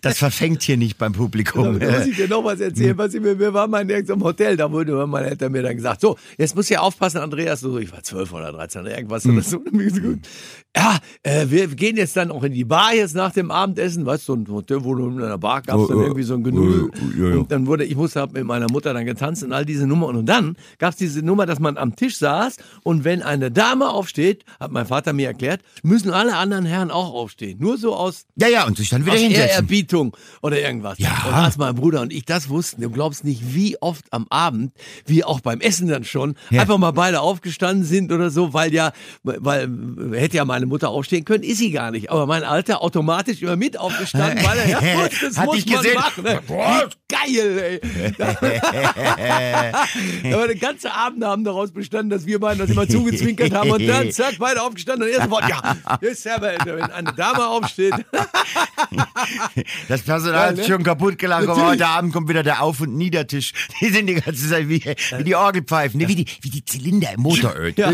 das 0.01 0.19
verfängt 0.19 0.63
hier 0.63 0.77
nicht 0.77 0.99
beim 0.99 1.13
Publikum. 1.13 1.79
Da 1.79 1.91
muss 1.91 2.07
ich 2.07 2.17
dir 2.17 2.29
noch 2.29 2.45
was 2.45 2.61
erzählen, 2.61 2.97
was 2.99 3.15
ich 3.15 3.21
mir, 3.21 3.39
wir 3.39 3.55
waren 3.55 3.71
mal 3.71 3.83
in 3.83 3.91
irgendeinem 3.91 4.23
Hotel, 4.23 4.57
da 4.57 4.71
wurde 4.71 5.07
meine 5.07 5.31
Eltern 5.31 5.53
mir 5.53 5.63
dann 5.63 5.77
gesagt, 5.77 6.01
so, 6.01 6.19
jetzt 6.39 6.55
muss 6.57 6.69
ja 6.69 6.81
aufpassen, 6.81 7.19
Andreas, 7.19 7.61
so, 7.61 7.79
ich 7.79 7.93
war 7.93 8.03
zwölf 8.03 8.33
oder 8.33 8.53
dreizehn 8.53 8.74
oder 8.77 8.97
irgendwas 8.97 9.25
mhm. 9.25 9.35
oder 9.35 9.43
so. 9.43 9.61
Ja, 10.77 10.99
äh, 11.23 11.47
wir 11.51 11.69
gehen 11.69 11.97
jetzt 11.97 12.17
dann 12.17 12.33
auch 12.33 12.43
in 12.43 12.53
die 12.53 12.65
Bar 12.65 12.95
jetzt 12.95 13.15
nach 13.15 13.33
dem 13.33 13.53
Abendessen, 13.53 14.05
weißt 14.05 14.29
du, 14.29 14.35
ein 14.35 14.49
Hotel, 14.49 14.83
wo 14.83 14.97
du 14.97 15.09
in 15.09 15.23
einer 15.23 15.39
Bar 15.39 15.63
gab 15.63 15.79
es 15.79 15.89
dann 15.89 16.01
irgendwie 16.01 16.25
so 16.25 16.35
ein. 16.35 16.45
Ja, 17.17 17.29
ja. 17.29 17.37
Und 17.37 17.53
dann 17.53 17.69
wurde, 17.69 17.85
ich 17.85 17.95
musste 17.95 18.27
mit 18.33 18.45
meiner 18.45 18.69
Mutter 18.69 18.93
dann 18.93 19.07
getanzt 19.07 19.45
und 19.45 19.53
all 19.53 19.65
diese 19.65 19.87
Nummer. 19.87 20.09
Und 20.09 20.27
dann 20.27 20.57
gab 20.79 20.91
es 20.91 20.97
diese 20.97 21.23
Nummer, 21.23 21.47
dass 21.47 21.61
man 21.61 21.77
am 21.77 21.95
Tisch 21.95 22.19
saß 22.19 22.57
und 22.83 23.05
wenn 23.05 23.23
eine 23.23 23.53
Dame 23.53 23.89
aufsteht, 23.89 24.45
hat 24.59 24.73
mein 24.73 24.87
Vater 24.87 25.13
mir 25.13 25.29
erklärt, 25.29 25.61
müssen 25.85 26.11
alle 26.11 26.37
anderen 26.37 26.65
Herren 26.65 26.91
auch 26.91 27.15
aufstehen. 27.15 27.59
Nur 27.61 27.79
so 27.79 27.95
aus. 27.95 28.27
Ja, 28.35 28.49
ja, 28.49 28.67
und 28.67 28.77
sich 28.77 28.89
dann 28.89 29.07
wieder 29.07 29.17
hinsetzen. 29.17 29.51
Ehrerbietung 29.51 30.17
oder 30.43 30.61
irgendwas. 30.61 30.99
Ja. 30.99 31.25
Und 31.29 31.35
als 31.35 31.57
mein 31.57 31.77
Bruder 31.77 32.01
und 32.01 32.13
ich 32.13 32.25
das 32.25 32.49
wussten, 32.49 32.83
du 32.83 32.91
glaubst 32.91 33.23
nicht, 33.23 33.55
wie 33.55 33.81
oft 33.81 34.07
am 34.11 34.27
Abend, 34.29 34.73
wie 35.07 35.23
auch 35.23 35.41
beim 35.41 35.61
Essen 35.61 35.87
dann 35.87 36.03
schon, 36.03 36.35
ja. 36.51 36.63
einfach 36.63 36.79
mal 36.79 36.91
beide 36.91 37.21
aufgestanden 37.21 37.85
sind 37.85 38.11
oder 38.11 38.31
so, 38.31 38.53
weil 38.53 38.64
ja, 38.73 38.93
weil 39.23 39.69
hätte 40.13 40.37
ja 40.37 40.45
meine 40.45 40.67
Mutter 40.67 40.89
aufstehen 40.91 41.25
können, 41.25 41.45
ist 41.45 41.59
sie 41.59 41.71
gar 41.71 41.91
nicht. 41.91 42.11
Aber 42.11 42.27
mein 42.27 42.45
Alter 42.45 42.83
automatisch 42.83 43.43
immer 43.43 43.57
mit 43.57 43.79
aufgestanden, 43.79 44.45
weil 44.45 44.59
er 44.59 44.69
ja, 44.69 44.81
das 45.21 45.39
Hat 45.39 45.47
muss 45.47 45.67
man 45.67 45.77
gesehen? 45.77 45.95
machen. 45.95 46.25
Ne? 46.25 46.41
Geil, 47.09 47.81
ey. 47.81 47.81
Aber 50.33 50.49
den 50.49 50.59
ganzen 50.59 50.89
Abend 50.89 51.25
haben 51.25 51.45
daraus 51.45 51.73
bestanden, 51.73 52.11
dass 52.11 52.27
wir 52.27 52.41
beiden 52.41 52.59
das 52.59 52.71
immer 52.71 52.89
zugezwinkert 52.89 53.53
haben 53.53 53.71
und 53.71 53.87
dann 53.87 54.11
zack, 54.13 54.35
beide 54.39 54.63
aufgestanden 54.63 55.09
und 55.09 55.15
erst 55.15 55.31
Wort, 55.31 55.45
ja, 55.49 55.77
ist 56.01 56.25
ja, 56.25 56.41
wenn 56.41 56.83
eine 56.83 57.13
Dame 57.13 57.47
aufsteht. 57.47 57.95
das 59.89 60.03
Personal 60.03 60.59
ist 60.59 60.67
schon 60.67 60.83
kaputt 60.83 61.19
gelacht, 61.19 61.49
aber 61.49 61.67
heute 61.67 61.87
Abend 61.87 62.13
kommt 62.13 62.29
wieder 62.29 62.43
der 62.43 62.63
Auf- 62.63 62.81
und 62.81 62.97
Niedertisch. 62.97 63.53
Die 63.81 63.91
sind 63.91 64.07
die 64.07 64.15
ganze 64.15 64.49
Zeit 64.49 64.69
wie, 64.69 64.83
wie 65.17 65.25
die 65.25 65.35
Orgelpfeifen, 65.35 66.01
ne? 66.01 66.09
wie, 66.09 66.17
die, 66.17 66.27
wie 66.43 66.51
die 66.51 66.65
Zylinder 66.65 67.13
im 67.13 67.23
Motor. 67.23 67.55
Ja, 67.77 67.93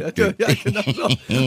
so, 0.00 0.22
ja, 0.38 0.48
genau 0.62 0.82
so. 0.86 1.06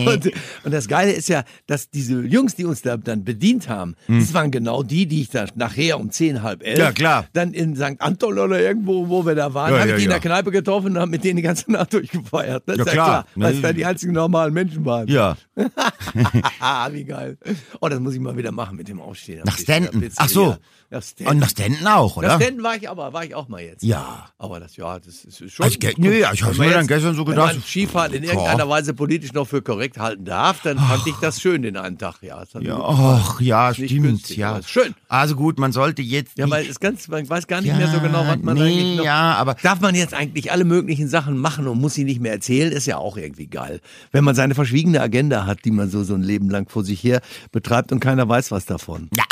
und, 0.10 0.32
und, 0.64 0.72
das 0.72 0.88
Geile 0.88 1.12
ist 1.12 1.30
ja, 1.30 1.44
dass 1.68 1.90
diese 1.90 2.22
Jungs, 2.22 2.56
die 2.56 2.66
uns 2.66 2.82
da 2.82 2.98
dann 2.98 3.24
bedient 3.24 3.70
haben, 3.70 3.96
hm. 4.06 4.20
das 4.20 4.34
waren 4.34 4.52
genau 4.52 4.84
die, 4.84 5.06
die 5.06 5.22
ich 5.22 5.30
da 5.30 5.46
nachher 5.56 6.00
um 6.00 6.12
zehn, 6.12 6.44
halb 6.44 6.66
elf, 6.66 6.80
ja, 6.80 6.92
klar. 6.92 7.26
dann 7.34 7.54
in 7.54 7.76
St. 7.76 8.00
Anton 8.00 8.38
oder 8.38 8.60
irgendwo, 8.60 9.10
wo 9.10 9.26
wir 9.26 9.36
da 9.36 9.54
waren, 9.54 9.74
ja, 9.74 9.80
habe 9.80 9.90
ich 9.92 9.96
die 9.98 10.04
in 10.04 10.10
der 10.10 10.20
Kneipe 10.20 10.52
getroffen 10.52 10.92
und 10.92 10.98
habe 10.98 11.12
mit 11.12 11.24
denen 11.24 11.38
die 11.38 11.44
ganze 11.44 11.72
Nacht 11.72 11.94
durchgefeiert. 11.94 12.64
Das 12.66 12.78
ja, 12.78 12.84
ist 12.84 12.92
klar. 12.92 13.06
klar. 13.06 13.28
Weil 13.36 13.56
es 13.56 13.62
da 13.62 13.74
die 13.74 13.86
einzigen 13.86 14.14
normalen 14.14 14.54
Menschen 14.54 14.86
waren. 14.86 15.08
Ja. 15.08 15.38
Wie 16.92 17.04
geil. 17.04 17.38
Oh, 17.80 17.90
das 17.90 18.00
muss 18.00 18.14
ich 18.14 18.20
mal 18.20 18.36
wieder 18.38 18.52
machen 18.52 18.78
mit 18.78 18.88
dem 18.88 19.00
Aufstehen. 19.00 19.42
Nach 19.46 19.58
Stanton. 19.58 20.10
Ach 20.16 20.30
so. 20.30 20.58
Ja, 20.92 21.00
Und 21.30 21.40
nach 21.40 21.50
Stanton 21.50 21.88
auch, 21.88 22.18
oder? 22.18 22.28
Nach 22.28 22.42
Stanton 22.42 22.64
war 22.64 22.76
ich 22.76 22.90
aber, 22.90 23.14
war 23.14 23.24
ich 23.24 23.34
auch 23.34 23.48
mal 23.48 23.62
jetzt. 23.62 23.82
Ja. 23.82 24.30
Aber 24.38 24.60
das, 24.60 24.76
ja, 24.76 25.00
das 25.00 25.24
ist 25.24 25.50
schon. 25.50 25.64
Also, 25.64 25.78
nö, 25.98 26.20
ja, 26.20 26.34
ich 26.34 26.44
habe 26.44 26.58
mir 26.58 26.70
dann 26.70 26.86
gestern 26.86 27.16
so 27.16 27.24
gedacht. 27.24 27.56
Skifahren 27.66 28.14
in 28.14 28.24
irgendeiner 28.34 28.70
Weise 28.70 28.94
politisch 28.94 29.34
noch 29.34 29.48
für 29.48 29.62
korrekt 29.62 29.98
halten 29.98 30.26
darf, 30.26 30.62
dann 30.62 30.78
fand 30.78 31.08
ich 31.08 31.16
das 31.22 31.42
schön 31.42 31.62
den 31.62 31.78
einen 31.78 31.98
Tag. 31.98 32.22
Ja, 32.22 32.44
ja 32.60 32.80
ach, 32.80 33.40
ja, 33.40 33.74
stimmt, 33.74 33.90
günstig, 33.90 34.38
ja. 34.38 34.60
Schön. 34.66 34.94
Also 35.08 35.36
gut, 35.36 35.60
man 35.60 35.72
sollte 35.72 36.02
jetzt. 36.02 36.38
Ja, 36.38 36.50
weil 36.50 36.66
es 36.66 36.80
ganz, 36.80 37.08
man 37.08 37.28
weiß 37.30 37.48
gar 37.48 37.62
nicht 37.62 37.70
ja, 37.70 37.78
mehr 37.78 37.88
so 37.88 38.00
genau, 38.00 38.26
was 38.28 38.40
man 38.40 38.58
nee, 38.58 38.64
eigentlich 38.64 38.98
noch, 38.98 39.06
ja, 39.06 39.36
aber 39.36 39.56
Darf 39.62 39.80
man 39.80 39.96
jetzt 39.96 40.14
eigentlich 40.14 40.52
alle 40.52 40.66
möglichen 40.66 41.08
Sachen 41.08 41.38
machen 41.38 41.68
und 41.68 41.80
muss 41.80 41.94
sie 41.94 42.04
nicht 42.04 42.20
mehr 42.20 42.32
erzählen? 42.32 42.72
Ist 42.72 42.88
ja 42.88 42.98
auch 42.98 43.18
irgendwie 43.18 43.48
geil. 43.48 43.80
Wenn 44.12 44.24
man 44.24 44.36
seine 44.36 44.56
verschwiegene 44.56 45.00
Agenda 45.02 45.46
hat, 45.46 45.66
die 45.66 45.72
man 45.72 45.90
so, 45.90 46.04
so 46.04 46.16
ein 46.16 46.24
Leben 46.24 46.50
lang 46.50 46.70
vor 46.70 46.84
sich 46.84 47.04
her 47.04 47.22
betreibt 47.52 47.92
und 47.92 48.00
keiner 48.00 48.28
weiß 48.28 48.52
was 48.52 48.66
davon. 48.66 49.10
Ja, 49.16 49.24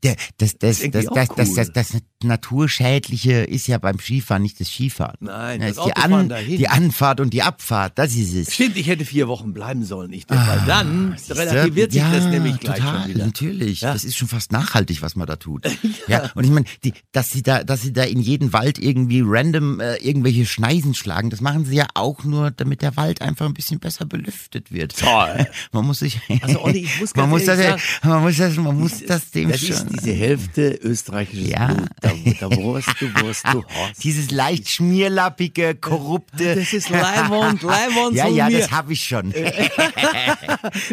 das, 0.00 0.16
das, 0.38 0.58
das, 0.58 0.80
das, 0.80 0.90
das, 0.90 1.06
cool. 1.30 1.36
das, 1.36 1.54
das, 1.54 1.72
das, 1.72 1.96
Naturschädliche 2.22 3.44
ist 3.44 3.66
ja 3.66 3.78
beim 3.78 3.98
Skifahren 3.98 4.42
nicht 4.42 4.60
das 4.60 4.68
Skifahren. 4.68 5.16
Nein, 5.20 5.60
das, 5.60 5.76
das 5.76 5.86
ist 5.86 5.96
die, 5.96 6.02
An, 6.02 6.28
dahin. 6.28 6.58
die 6.58 6.68
Anfahrt 6.68 7.20
und 7.20 7.32
die 7.32 7.42
Abfahrt 7.42 7.98
das 8.00 8.14
ist 8.14 8.34
es. 8.34 8.54
Stimmt, 8.54 8.78
ich 8.78 8.86
hätte 8.86 9.04
vier 9.04 9.28
Wochen 9.28 9.52
bleiben 9.52 9.84
sollen, 9.84 10.10
nicht? 10.10 10.30
Ah, 10.32 10.46
weil 10.48 10.66
dann 10.66 11.16
relativiert 11.28 11.92
sich 11.92 12.00
ja, 12.00 12.10
das 12.10 12.24
nämlich 12.24 12.58
gleich 12.58 12.78
total, 12.78 13.02
schon 13.02 13.10
wieder. 13.10 13.26
Natürlich, 13.26 13.82
ja. 13.82 13.92
das 13.92 14.04
ist 14.04 14.16
schon 14.16 14.26
fast 14.26 14.52
nachhaltig, 14.52 15.02
was 15.02 15.16
man 15.16 15.26
da 15.26 15.36
tut. 15.36 15.66
ja. 16.08 16.22
ja. 16.24 16.30
und 16.34 16.44
ich 16.44 16.50
meine, 16.50 16.64
dass 17.12 17.30
sie 17.30 17.42
da, 17.42 17.62
dass 17.62 17.82
sie 17.82 17.92
da 17.92 18.04
in 18.04 18.20
jeden 18.20 18.54
Wald 18.54 18.78
irgendwie 18.78 19.22
random 19.22 19.80
äh, 19.80 19.96
irgendwelche 19.96 20.46
Schneisen 20.46 20.94
schlagen, 20.94 21.28
das 21.28 21.42
machen 21.42 21.66
sie 21.66 21.76
ja 21.76 21.88
auch 21.92 22.24
nur, 22.24 22.50
damit 22.50 22.80
der 22.80 22.96
Wald 22.96 23.20
einfach 23.20 23.44
ein 23.44 23.52
bisschen 23.52 23.80
besser 23.80 24.06
belüftet 24.06 24.72
wird. 24.72 24.98
Toll. 24.98 25.46
man 25.72 25.84
muss 25.84 25.98
sich, 25.98 26.18
also 26.40 26.62
Olli, 26.62 26.84
ich 26.84 27.00
muss 27.00 27.14
man 27.16 27.28
muss 27.28 27.44
das, 27.44 27.58
sagen, 27.58 27.82
man 28.02 28.22
muss 28.22 28.36
das, 28.38 28.56
man 28.56 28.80
muss 28.80 29.04
das 29.04 29.30
dem 29.30 29.50
das 29.50 29.60
schon. 29.60 29.76
ist 29.76 29.86
diese 29.90 30.12
Hälfte 30.12 30.78
österreichisches 30.82 31.50
ja, 31.50 31.66
Blut 32.00 32.40
der 32.40 32.56
Wurst, 32.56 32.88
du 32.98 33.12
Wurst, 33.20 33.44
du 33.52 33.62
Horst. 33.62 34.02
Dieses 34.02 34.30
leicht 34.30 34.70
schmierlappige, 34.70 35.74
korrupte. 35.74 36.54
Das 36.54 36.72
ist 36.72 36.88
Leimond, 36.88 37.62
Leimond 37.90 38.16
Ja, 38.16 38.28
so 38.28 38.34
ja, 38.34 38.48
mir. 38.48 38.58
das 38.58 38.70
habe 38.70 38.92
ich 38.92 39.04
schon. 39.04 39.34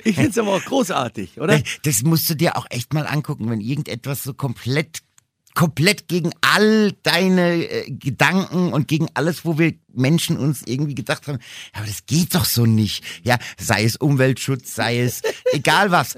Ich 0.03 0.15
finde 0.15 0.29
es 0.29 0.37
aber 0.37 0.55
auch 0.55 0.63
großartig, 0.63 1.39
oder? 1.39 1.61
Das 1.83 2.01
musst 2.03 2.29
du 2.29 2.35
dir 2.35 2.57
auch 2.57 2.65
echt 2.69 2.93
mal 2.93 3.05
angucken, 3.05 3.49
wenn 3.49 3.59
irgendetwas 3.59 4.23
so 4.23 4.33
komplett 4.33 5.01
komplett 5.53 6.07
gegen 6.07 6.29
all 6.41 6.91
deine 7.01 7.67
äh, 7.67 7.89
Gedanken 7.89 8.73
und 8.73 8.87
gegen 8.87 9.07
alles, 9.15 9.43
wo 9.43 9.57
wir 9.57 9.73
Menschen 9.91 10.37
uns 10.37 10.61
irgendwie 10.63 10.93
gedacht 10.93 11.27
haben, 11.27 11.39
ja, 11.73 11.79
aber 11.79 11.87
das 11.87 12.05
geht 12.05 12.35
doch 12.35 12.45
so 12.45 12.67
nicht. 12.67 13.03
Ja, 13.23 13.39
sei 13.57 13.83
es 13.83 13.95
Umweltschutz, 13.95 14.75
sei 14.75 14.99
es 14.99 15.23
egal 15.53 15.89
was. 15.89 16.15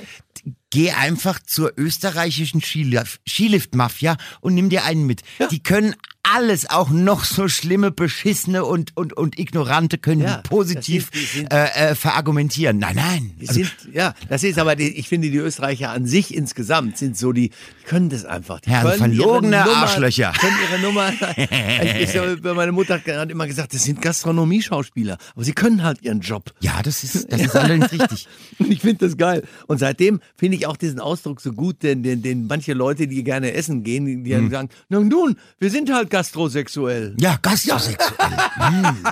Geh 0.72 0.92
einfach 0.92 1.40
zur 1.44 1.74
österreichischen 1.78 2.62
Skilif- 2.62 3.20
Skilift-Mafia 3.28 4.18
und 4.42 4.54
nimm 4.54 4.70
dir 4.70 4.84
einen 4.86 5.06
mit. 5.06 5.22
Die 5.52 5.62
können 5.64 5.96
alles, 6.22 6.70
auch 6.70 6.90
noch 6.92 7.24
so 7.24 7.48
schlimme, 7.48 7.90
beschissene 7.90 8.64
und, 8.64 8.96
und, 8.96 9.14
und 9.14 9.40
ignorante 9.40 9.98
können 9.98 10.22
Ja, 10.22 10.38
positiv 10.48 11.10
sind- 11.12 11.28
sind- 11.30 11.52
äh, 11.54 11.66
äh, 11.92 11.96
verargumentieren. 11.96 12.78
Nein, 12.78 12.96
nein. 12.98 13.32
Die 13.42 13.48
sind, 13.48 13.72
ja, 13.94 14.14
das 14.28 14.44
ist 14.44 14.60
aber, 14.60 14.76
die, 14.76 14.90
ich 14.90 15.08
finde, 15.10 15.32
die 15.32 15.38
Österreicher 15.38 15.90
an 15.90 16.06
sich 16.06 16.36
insgesamt 16.36 17.00
sind 17.00 17.18
so, 17.18 17.32
die, 17.32 17.50
die 17.50 17.86
können 17.86 18.10
das 18.10 18.26
einfach. 18.26 18.60
Die 18.60 18.70
Ja, 18.70 18.82
können 18.82 19.14
ihre 19.14 19.24
verlogene 19.24 19.58
Nummer- 19.64 19.78
Arschlöcher. 19.78 20.34
Können 20.40 20.58
ihre 20.70 20.80
Nummer. 20.82 21.12
ich, 21.38 22.14
ich, 22.16 22.44
meine 22.44 22.72
Mutter 22.74 22.96
hat 22.96 23.06
gerade 23.06 23.32
immer 23.32 23.48
gesagt, 23.48 23.74
das 23.74 23.84
sind 23.86 24.00
Gastronomieschauspieler. 24.02 25.18
Aber 25.34 25.44
sie 25.44 25.54
können 25.54 25.84
halt 25.84 26.04
ihren 26.04 26.20
Job. 26.20 26.54
Ja, 26.60 26.82
das 26.84 27.04
ist, 27.04 27.32
das 27.32 27.42
ist 27.42 27.56
allerdings 27.56 27.92
richtig. 27.92 28.28
Und 28.60 28.72
ich 28.72 28.82
finde 28.82 29.08
das 29.08 29.18
geil. 29.18 29.44
Und 29.66 29.80
seitdem 29.80 30.20
finde 30.38 30.58
ich 30.58 30.59
auch 30.68 30.78
diesen 30.78 31.00
Ausdruck 31.00 31.42
so 31.42 31.52
gut, 31.54 31.84
den, 31.84 32.04
den, 32.04 32.22
den 32.22 32.48
manche 32.48 32.74
Leute, 32.74 33.08
die 33.08 33.24
gerne 33.24 33.54
essen 33.54 33.84
gehen, 33.84 34.24
die, 34.24 34.36
Hm. 34.36 34.50
sagen, 34.52 34.70
nun, 34.90 35.36
wir 35.60 35.70
sind 35.70 35.92
halt 35.94 36.10
gastrosexuell. 36.10 37.16
Ja, 37.20 37.38
gastrosexuell. 37.42 38.30
Hm. 38.56 39.04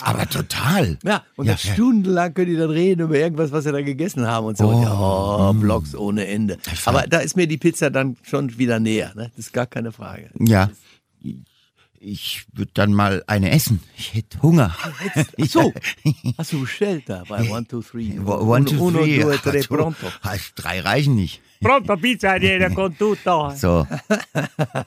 Aber 0.00 0.28
total. 0.28 0.98
Ja, 1.04 1.22
und 1.36 1.46
Ja, 1.46 1.52
ja. 1.60 1.74
stundenlang 1.74 2.32
können 2.34 2.50
die 2.50 2.56
dann 2.56 2.70
reden 2.70 3.02
über 3.02 3.18
irgendwas, 3.18 3.52
was 3.52 3.64
sie 3.64 3.72
da 3.72 3.82
gegessen 3.82 4.26
haben 4.26 4.46
und 4.46 4.56
so. 4.56 4.64
Oh. 4.64 4.76
Und 4.76 4.82
ja, 4.82 5.48
oh, 5.50 5.52
Blogs 5.52 5.94
ohne 5.94 6.26
Ende. 6.26 6.58
Aber 6.84 7.02
da 7.06 7.18
ist 7.18 7.36
mir 7.36 7.46
die 7.46 7.58
Pizza 7.58 7.90
dann 7.90 8.16
schon 8.22 8.56
wieder 8.58 8.78
näher. 8.80 9.12
Ne? 9.14 9.30
Das 9.36 9.46
ist 9.46 9.52
gar 9.52 9.66
keine 9.66 9.92
Frage. 9.92 10.30
Ja. 10.38 10.70
Ich 12.00 12.46
würde 12.52 12.70
dann 12.74 12.92
mal 12.92 13.24
eine 13.26 13.50
essen. 13.50 13.80
Ich 13.96 14.14
hätte 14.14 14.40
Hunger. 14.40 14.74
Ach 14.80 14.92
so, 15.48 15.72
hast 16.38 16.52
du 16.52 16.60
bestellt 16.60 17.04
da 17.08 17.24
bei 17.28 17.50
One, 17.50 17.66
Two, 17.66 17.82
Three? 17.82 18.18
One, 18.20 18.64
two, 18.64 18.76
Uno, 18.86 18.98
three. 19.00 19.20
due, 19.20 19.36
tre, 19.38 19.62
so. 19.62 19.74
pronto. 19.74 20.06
Drei 20.54 20.80
reichen 20.80 21.16
nicht. 21.16 21.40
Pronto 21.60 21.96
pizza 21.96 22.34
viene 22.40 22.70
con 22.72 22.96
tutto. 22.96 23.50
So. 23.56 23.86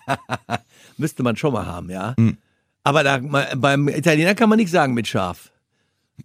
Müsste 0.97 1.23
man 1.23 1.35
schon 1.35 1.51
mal 1.53 1.65
haben, 1.65 1.89
ja. 1.89 2.13
Hm. 2.17 2.37
Aber 2.83 3.03
da, 3.03 3.19
beim 3.55 3.89
Italiener 3.89 4.33
kann 4.33 4.49
man 4.49 4.57
nichts 4.57 4.71
sagen 4.71 4.93
mit 4.93 5.07
scharf. 5.07 5.50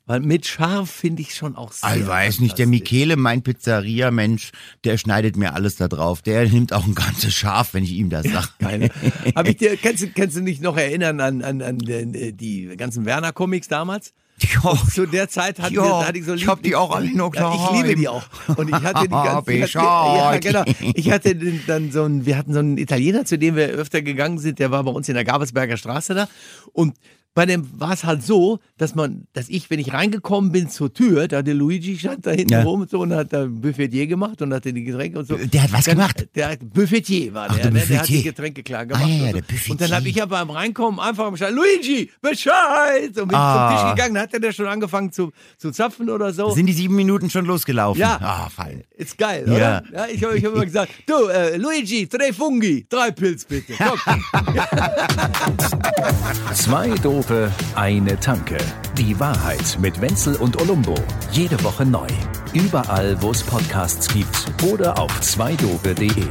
Weil 0.05 0.21
mit 0.21 0.47
scharf 0.47 0.90
finde 0.90 1.23
ich 1.23 1.35
schon 1.35 1.57
auch 1.57 1.73
sehr. 1.73 1.97
Ich 1.97 2.07
weiß 2.07 2.40
nicht, 2.40 2.59
der. 2.59 2.66
Michele, 2.66 3.16
mein 3.16 3.43
Pizzeria-Mensch, 3.43 4.52
der 4.85 4.99
schneidet 4.99 5.37
mir 5.37 5.55
alles 5.55 5.76
da 5.76 5.88
drauf. 5.88 6.23
Der 6.23 6.47
nimmt 6.49 6.73
auch 6.73 6.87
ein 6.87 6.95
ganzes 6.95 7.35
Schaf, 7.35 7.75
wenn 7.75 7.83
ich 7.83 7.93
ihm 7.93 8.11
das 8.11 8.26
sage. 8.26 8.49
Keine. 8.59 8.90
Hab 9.35 9.49
ich 9.49 9.57
dir, 9.57 9.76
kannst, 9.76 10.02
du- 10.02 10.11
kannst 10.11 10.37
du 10.37 10.43
dich 10.43 10.61
noch 10.61 10.76
erinnern 10.76 11.21
an, 11.21 11.43
an, 11.43 11.62
an 11.62 11.78
die, 11.78 12.33
die 12.35 12.76
ganzen 12.76 13.05
Werner-Comics 13.05 13.69
damals? 13.69 14.12
Ja, 14.38 14.76
Zu 14.93 15.07
der 15.07 15.31
Zeit 15.31 15.59
hatte, 15.59 15.73
Ja, 15.75 15.83
wir, 15.83 16.07
hatte 16.07 16.19
ich 16.19 16.26
so 16.26 16.35
ich 16.35 16.47
hab 16.47 16.62
die 16.62 16.76
auch 16.76 16.95
alle 16.95 17.11
noch 17.16 17.35
ja, 17.35 17.55
Ich 17.55 17.83
liebe 17.83 17.95
die 17.97 18.07
auch. 18.07 18.23
Und 18.55 18.69
ich 18.69 18.75
hatte 18.75 19.05
die 19.05 19.09
ganze 19.11 19.52
ich 19.55 19.76
hatte, 19.76 19.78
ja, 19.78 20.37
genau. 20.38 20.64
Ich 20.95 21.11
hatte 21.11 21.35
dann 21.66 21.90
so 21.90 22.02
einen, 22.05 22.26
wir 22.26 22.37
hatten 22.37 22.52
so 22.52 22.59
einen 22.59 22.76
Italiener, 22.76 23.25
zu 23.25 23.38
dem 23.38 23.57
wir 23.57 23.69
öfter 23.69 24.02
gegangen 24.02 24.38
sind, 24.38 24.59
der 24.59 24.71
war 24.71 24.85
bei 24.85 24.90
uns 24.90 25.09
in 25.09 25.14
der 25.14 25.25
Gabelsberger 25.25 25.78
Straße 25.78 26.14
da. 26.14 26.28
Und 26.75 26.97
bei 27.37 27.45
dem 27.45 27.69
war 27.78 27.93
es 27.93 28.02
halt 28.05 28.23
so, 28.23 28.61
dass 28.78 28.95
man, 28.95 29.26
dass 29.35 29.50
ich, 29.50 29.69
wenn 29.69 29.78
ich 29.78 29.93
reingekommen 29.93 30.52
bin 30.52 30.71
zur 30.71 30.90
Tür, 30.93 31.28
da 31.28 31.43
der 31.43 31.52
Luigi 31.52 31.99
stand 31.99 32.25
da 32.26 32.31
hinten 32.31 32.55
Ja. 32.55 32.62
rum 32.62 32.81
und 32.81 32.90
so 32.90 33.00
und 33.00 33.12
hat 33.12 33.31
da 33.33 33.45
Buffetier 33.47 34.07
gemacht 34.07 34.40
und 34.40 34.55
hatte 34.55 34.73
die 34.73 34.83
Getränke 34.85 35.19
und 35.19 35.28
so. 35.28 35.37
Der 35.37 35.62
hat 35.64 35.73
was 35.73 35.85
Dann- 35.85 35.97
gemacht? 35.97 36.26
Der 36.35 36.49
hat 36.52 36.59
Buffetier 36.62 37.35
war 37.35 37.49
Ach, 37.50 37.55
der, 37.55 37.64
der 37.64 37.73
ne? 37.73 37.81
der 37.87 37.99
hat 37.99 38.09
die 38.09 38.12
Buffetier. 38.14 38.23
Getränke 38.33 38.62
klar 38.62 38.81
Ah, 38.81 38.85
gemacht. 38.85 39.02
ja, 39.07 39.14
ja, 39.14 39.21
und, 39.21 39.26
so. 39.28 39.33
der 39.35 39.43
Buffetier. 39.43 39.71
und 39.73 39.81
dann 39.83 39.93
habe 39.93 40.09
ich 40.09 40.14
ja 40.16 40.25
beim 40.26 40.49
Reinkommen 40.50 40.99
einfach 40.99 41.31
Bescheid, 41.31 41.52
Luigi, 41.52 42.11
Bescheid! 42.23 43.19
Und 43.21 43.28
bin 43.28 43.37
Ah. 43.37 43.68
zum 43.68 43.77
Tisch 43.77 43.90
gegangen, 43.96 44.14
dann 44.14 44.22
hat 44.22 44.33
er 44.44 44.53
schon 44.55 44.66
angefangen 44.66 45.12
zu, 45.12 45.31
zu 45.59 45.70
zapfen 45.72 46.09
oder 46.09 46.33
so. 46.33 46.51
Sind 46.53 46.64
die 46.66 46.72
sieben 46.72 46.96
Minuten 46.96 47.29
schon 47.29 47.44
losgelaufen? 47.44 48.01
Ja. 48.01 48.18
Ah, 48.22 48.49
fein. 48.49 48.83
Ist 48.96 49.18
geil, 49.18 49.44
Ja. 49.46 49.53
oder? 49.55 49.83
Ja, 49.92 50.07
ich 50.11 50.25
habe 50.25 50.38
ich 50.38 50.44
hab 50.44 50.55
immer 50.55 50.64
gesagt, 50.64 50.90
du, 51.07 51.27
äh, 51.29 51.59
Luigi, 51.59 52.09
drei 52.09 52.33
Fungi, 52.33 52.87
drei 52.88 53.11
Pilz 53.11 53.44
bitte. 53.44 53.75
Komm. 54.05 54.22
Zwei 56.55 56.88
Dope, 57.27 57.51
eine 57.75 58.19
Tanke. 58.21 58.57
Die 58.97 59.19
Wahrheit 59.19 59.79
mit 59.81 60.01
Wenzel 60.01 60.37
und 60.37 60.61
Olumbo. 60.61 60.95
Jede 61.33 61.62
Woche 61.65 61.85
neu. 61.85 62.07
Überall, 62.53 63.21
wo 63.21 63.33
es 63.33 63.43
Podcasts 63.43 64.12
gibt 64.12 64.47
oder 64.71 64.99
auf 64.99 65.21
zweidope.de. 65.21 66.27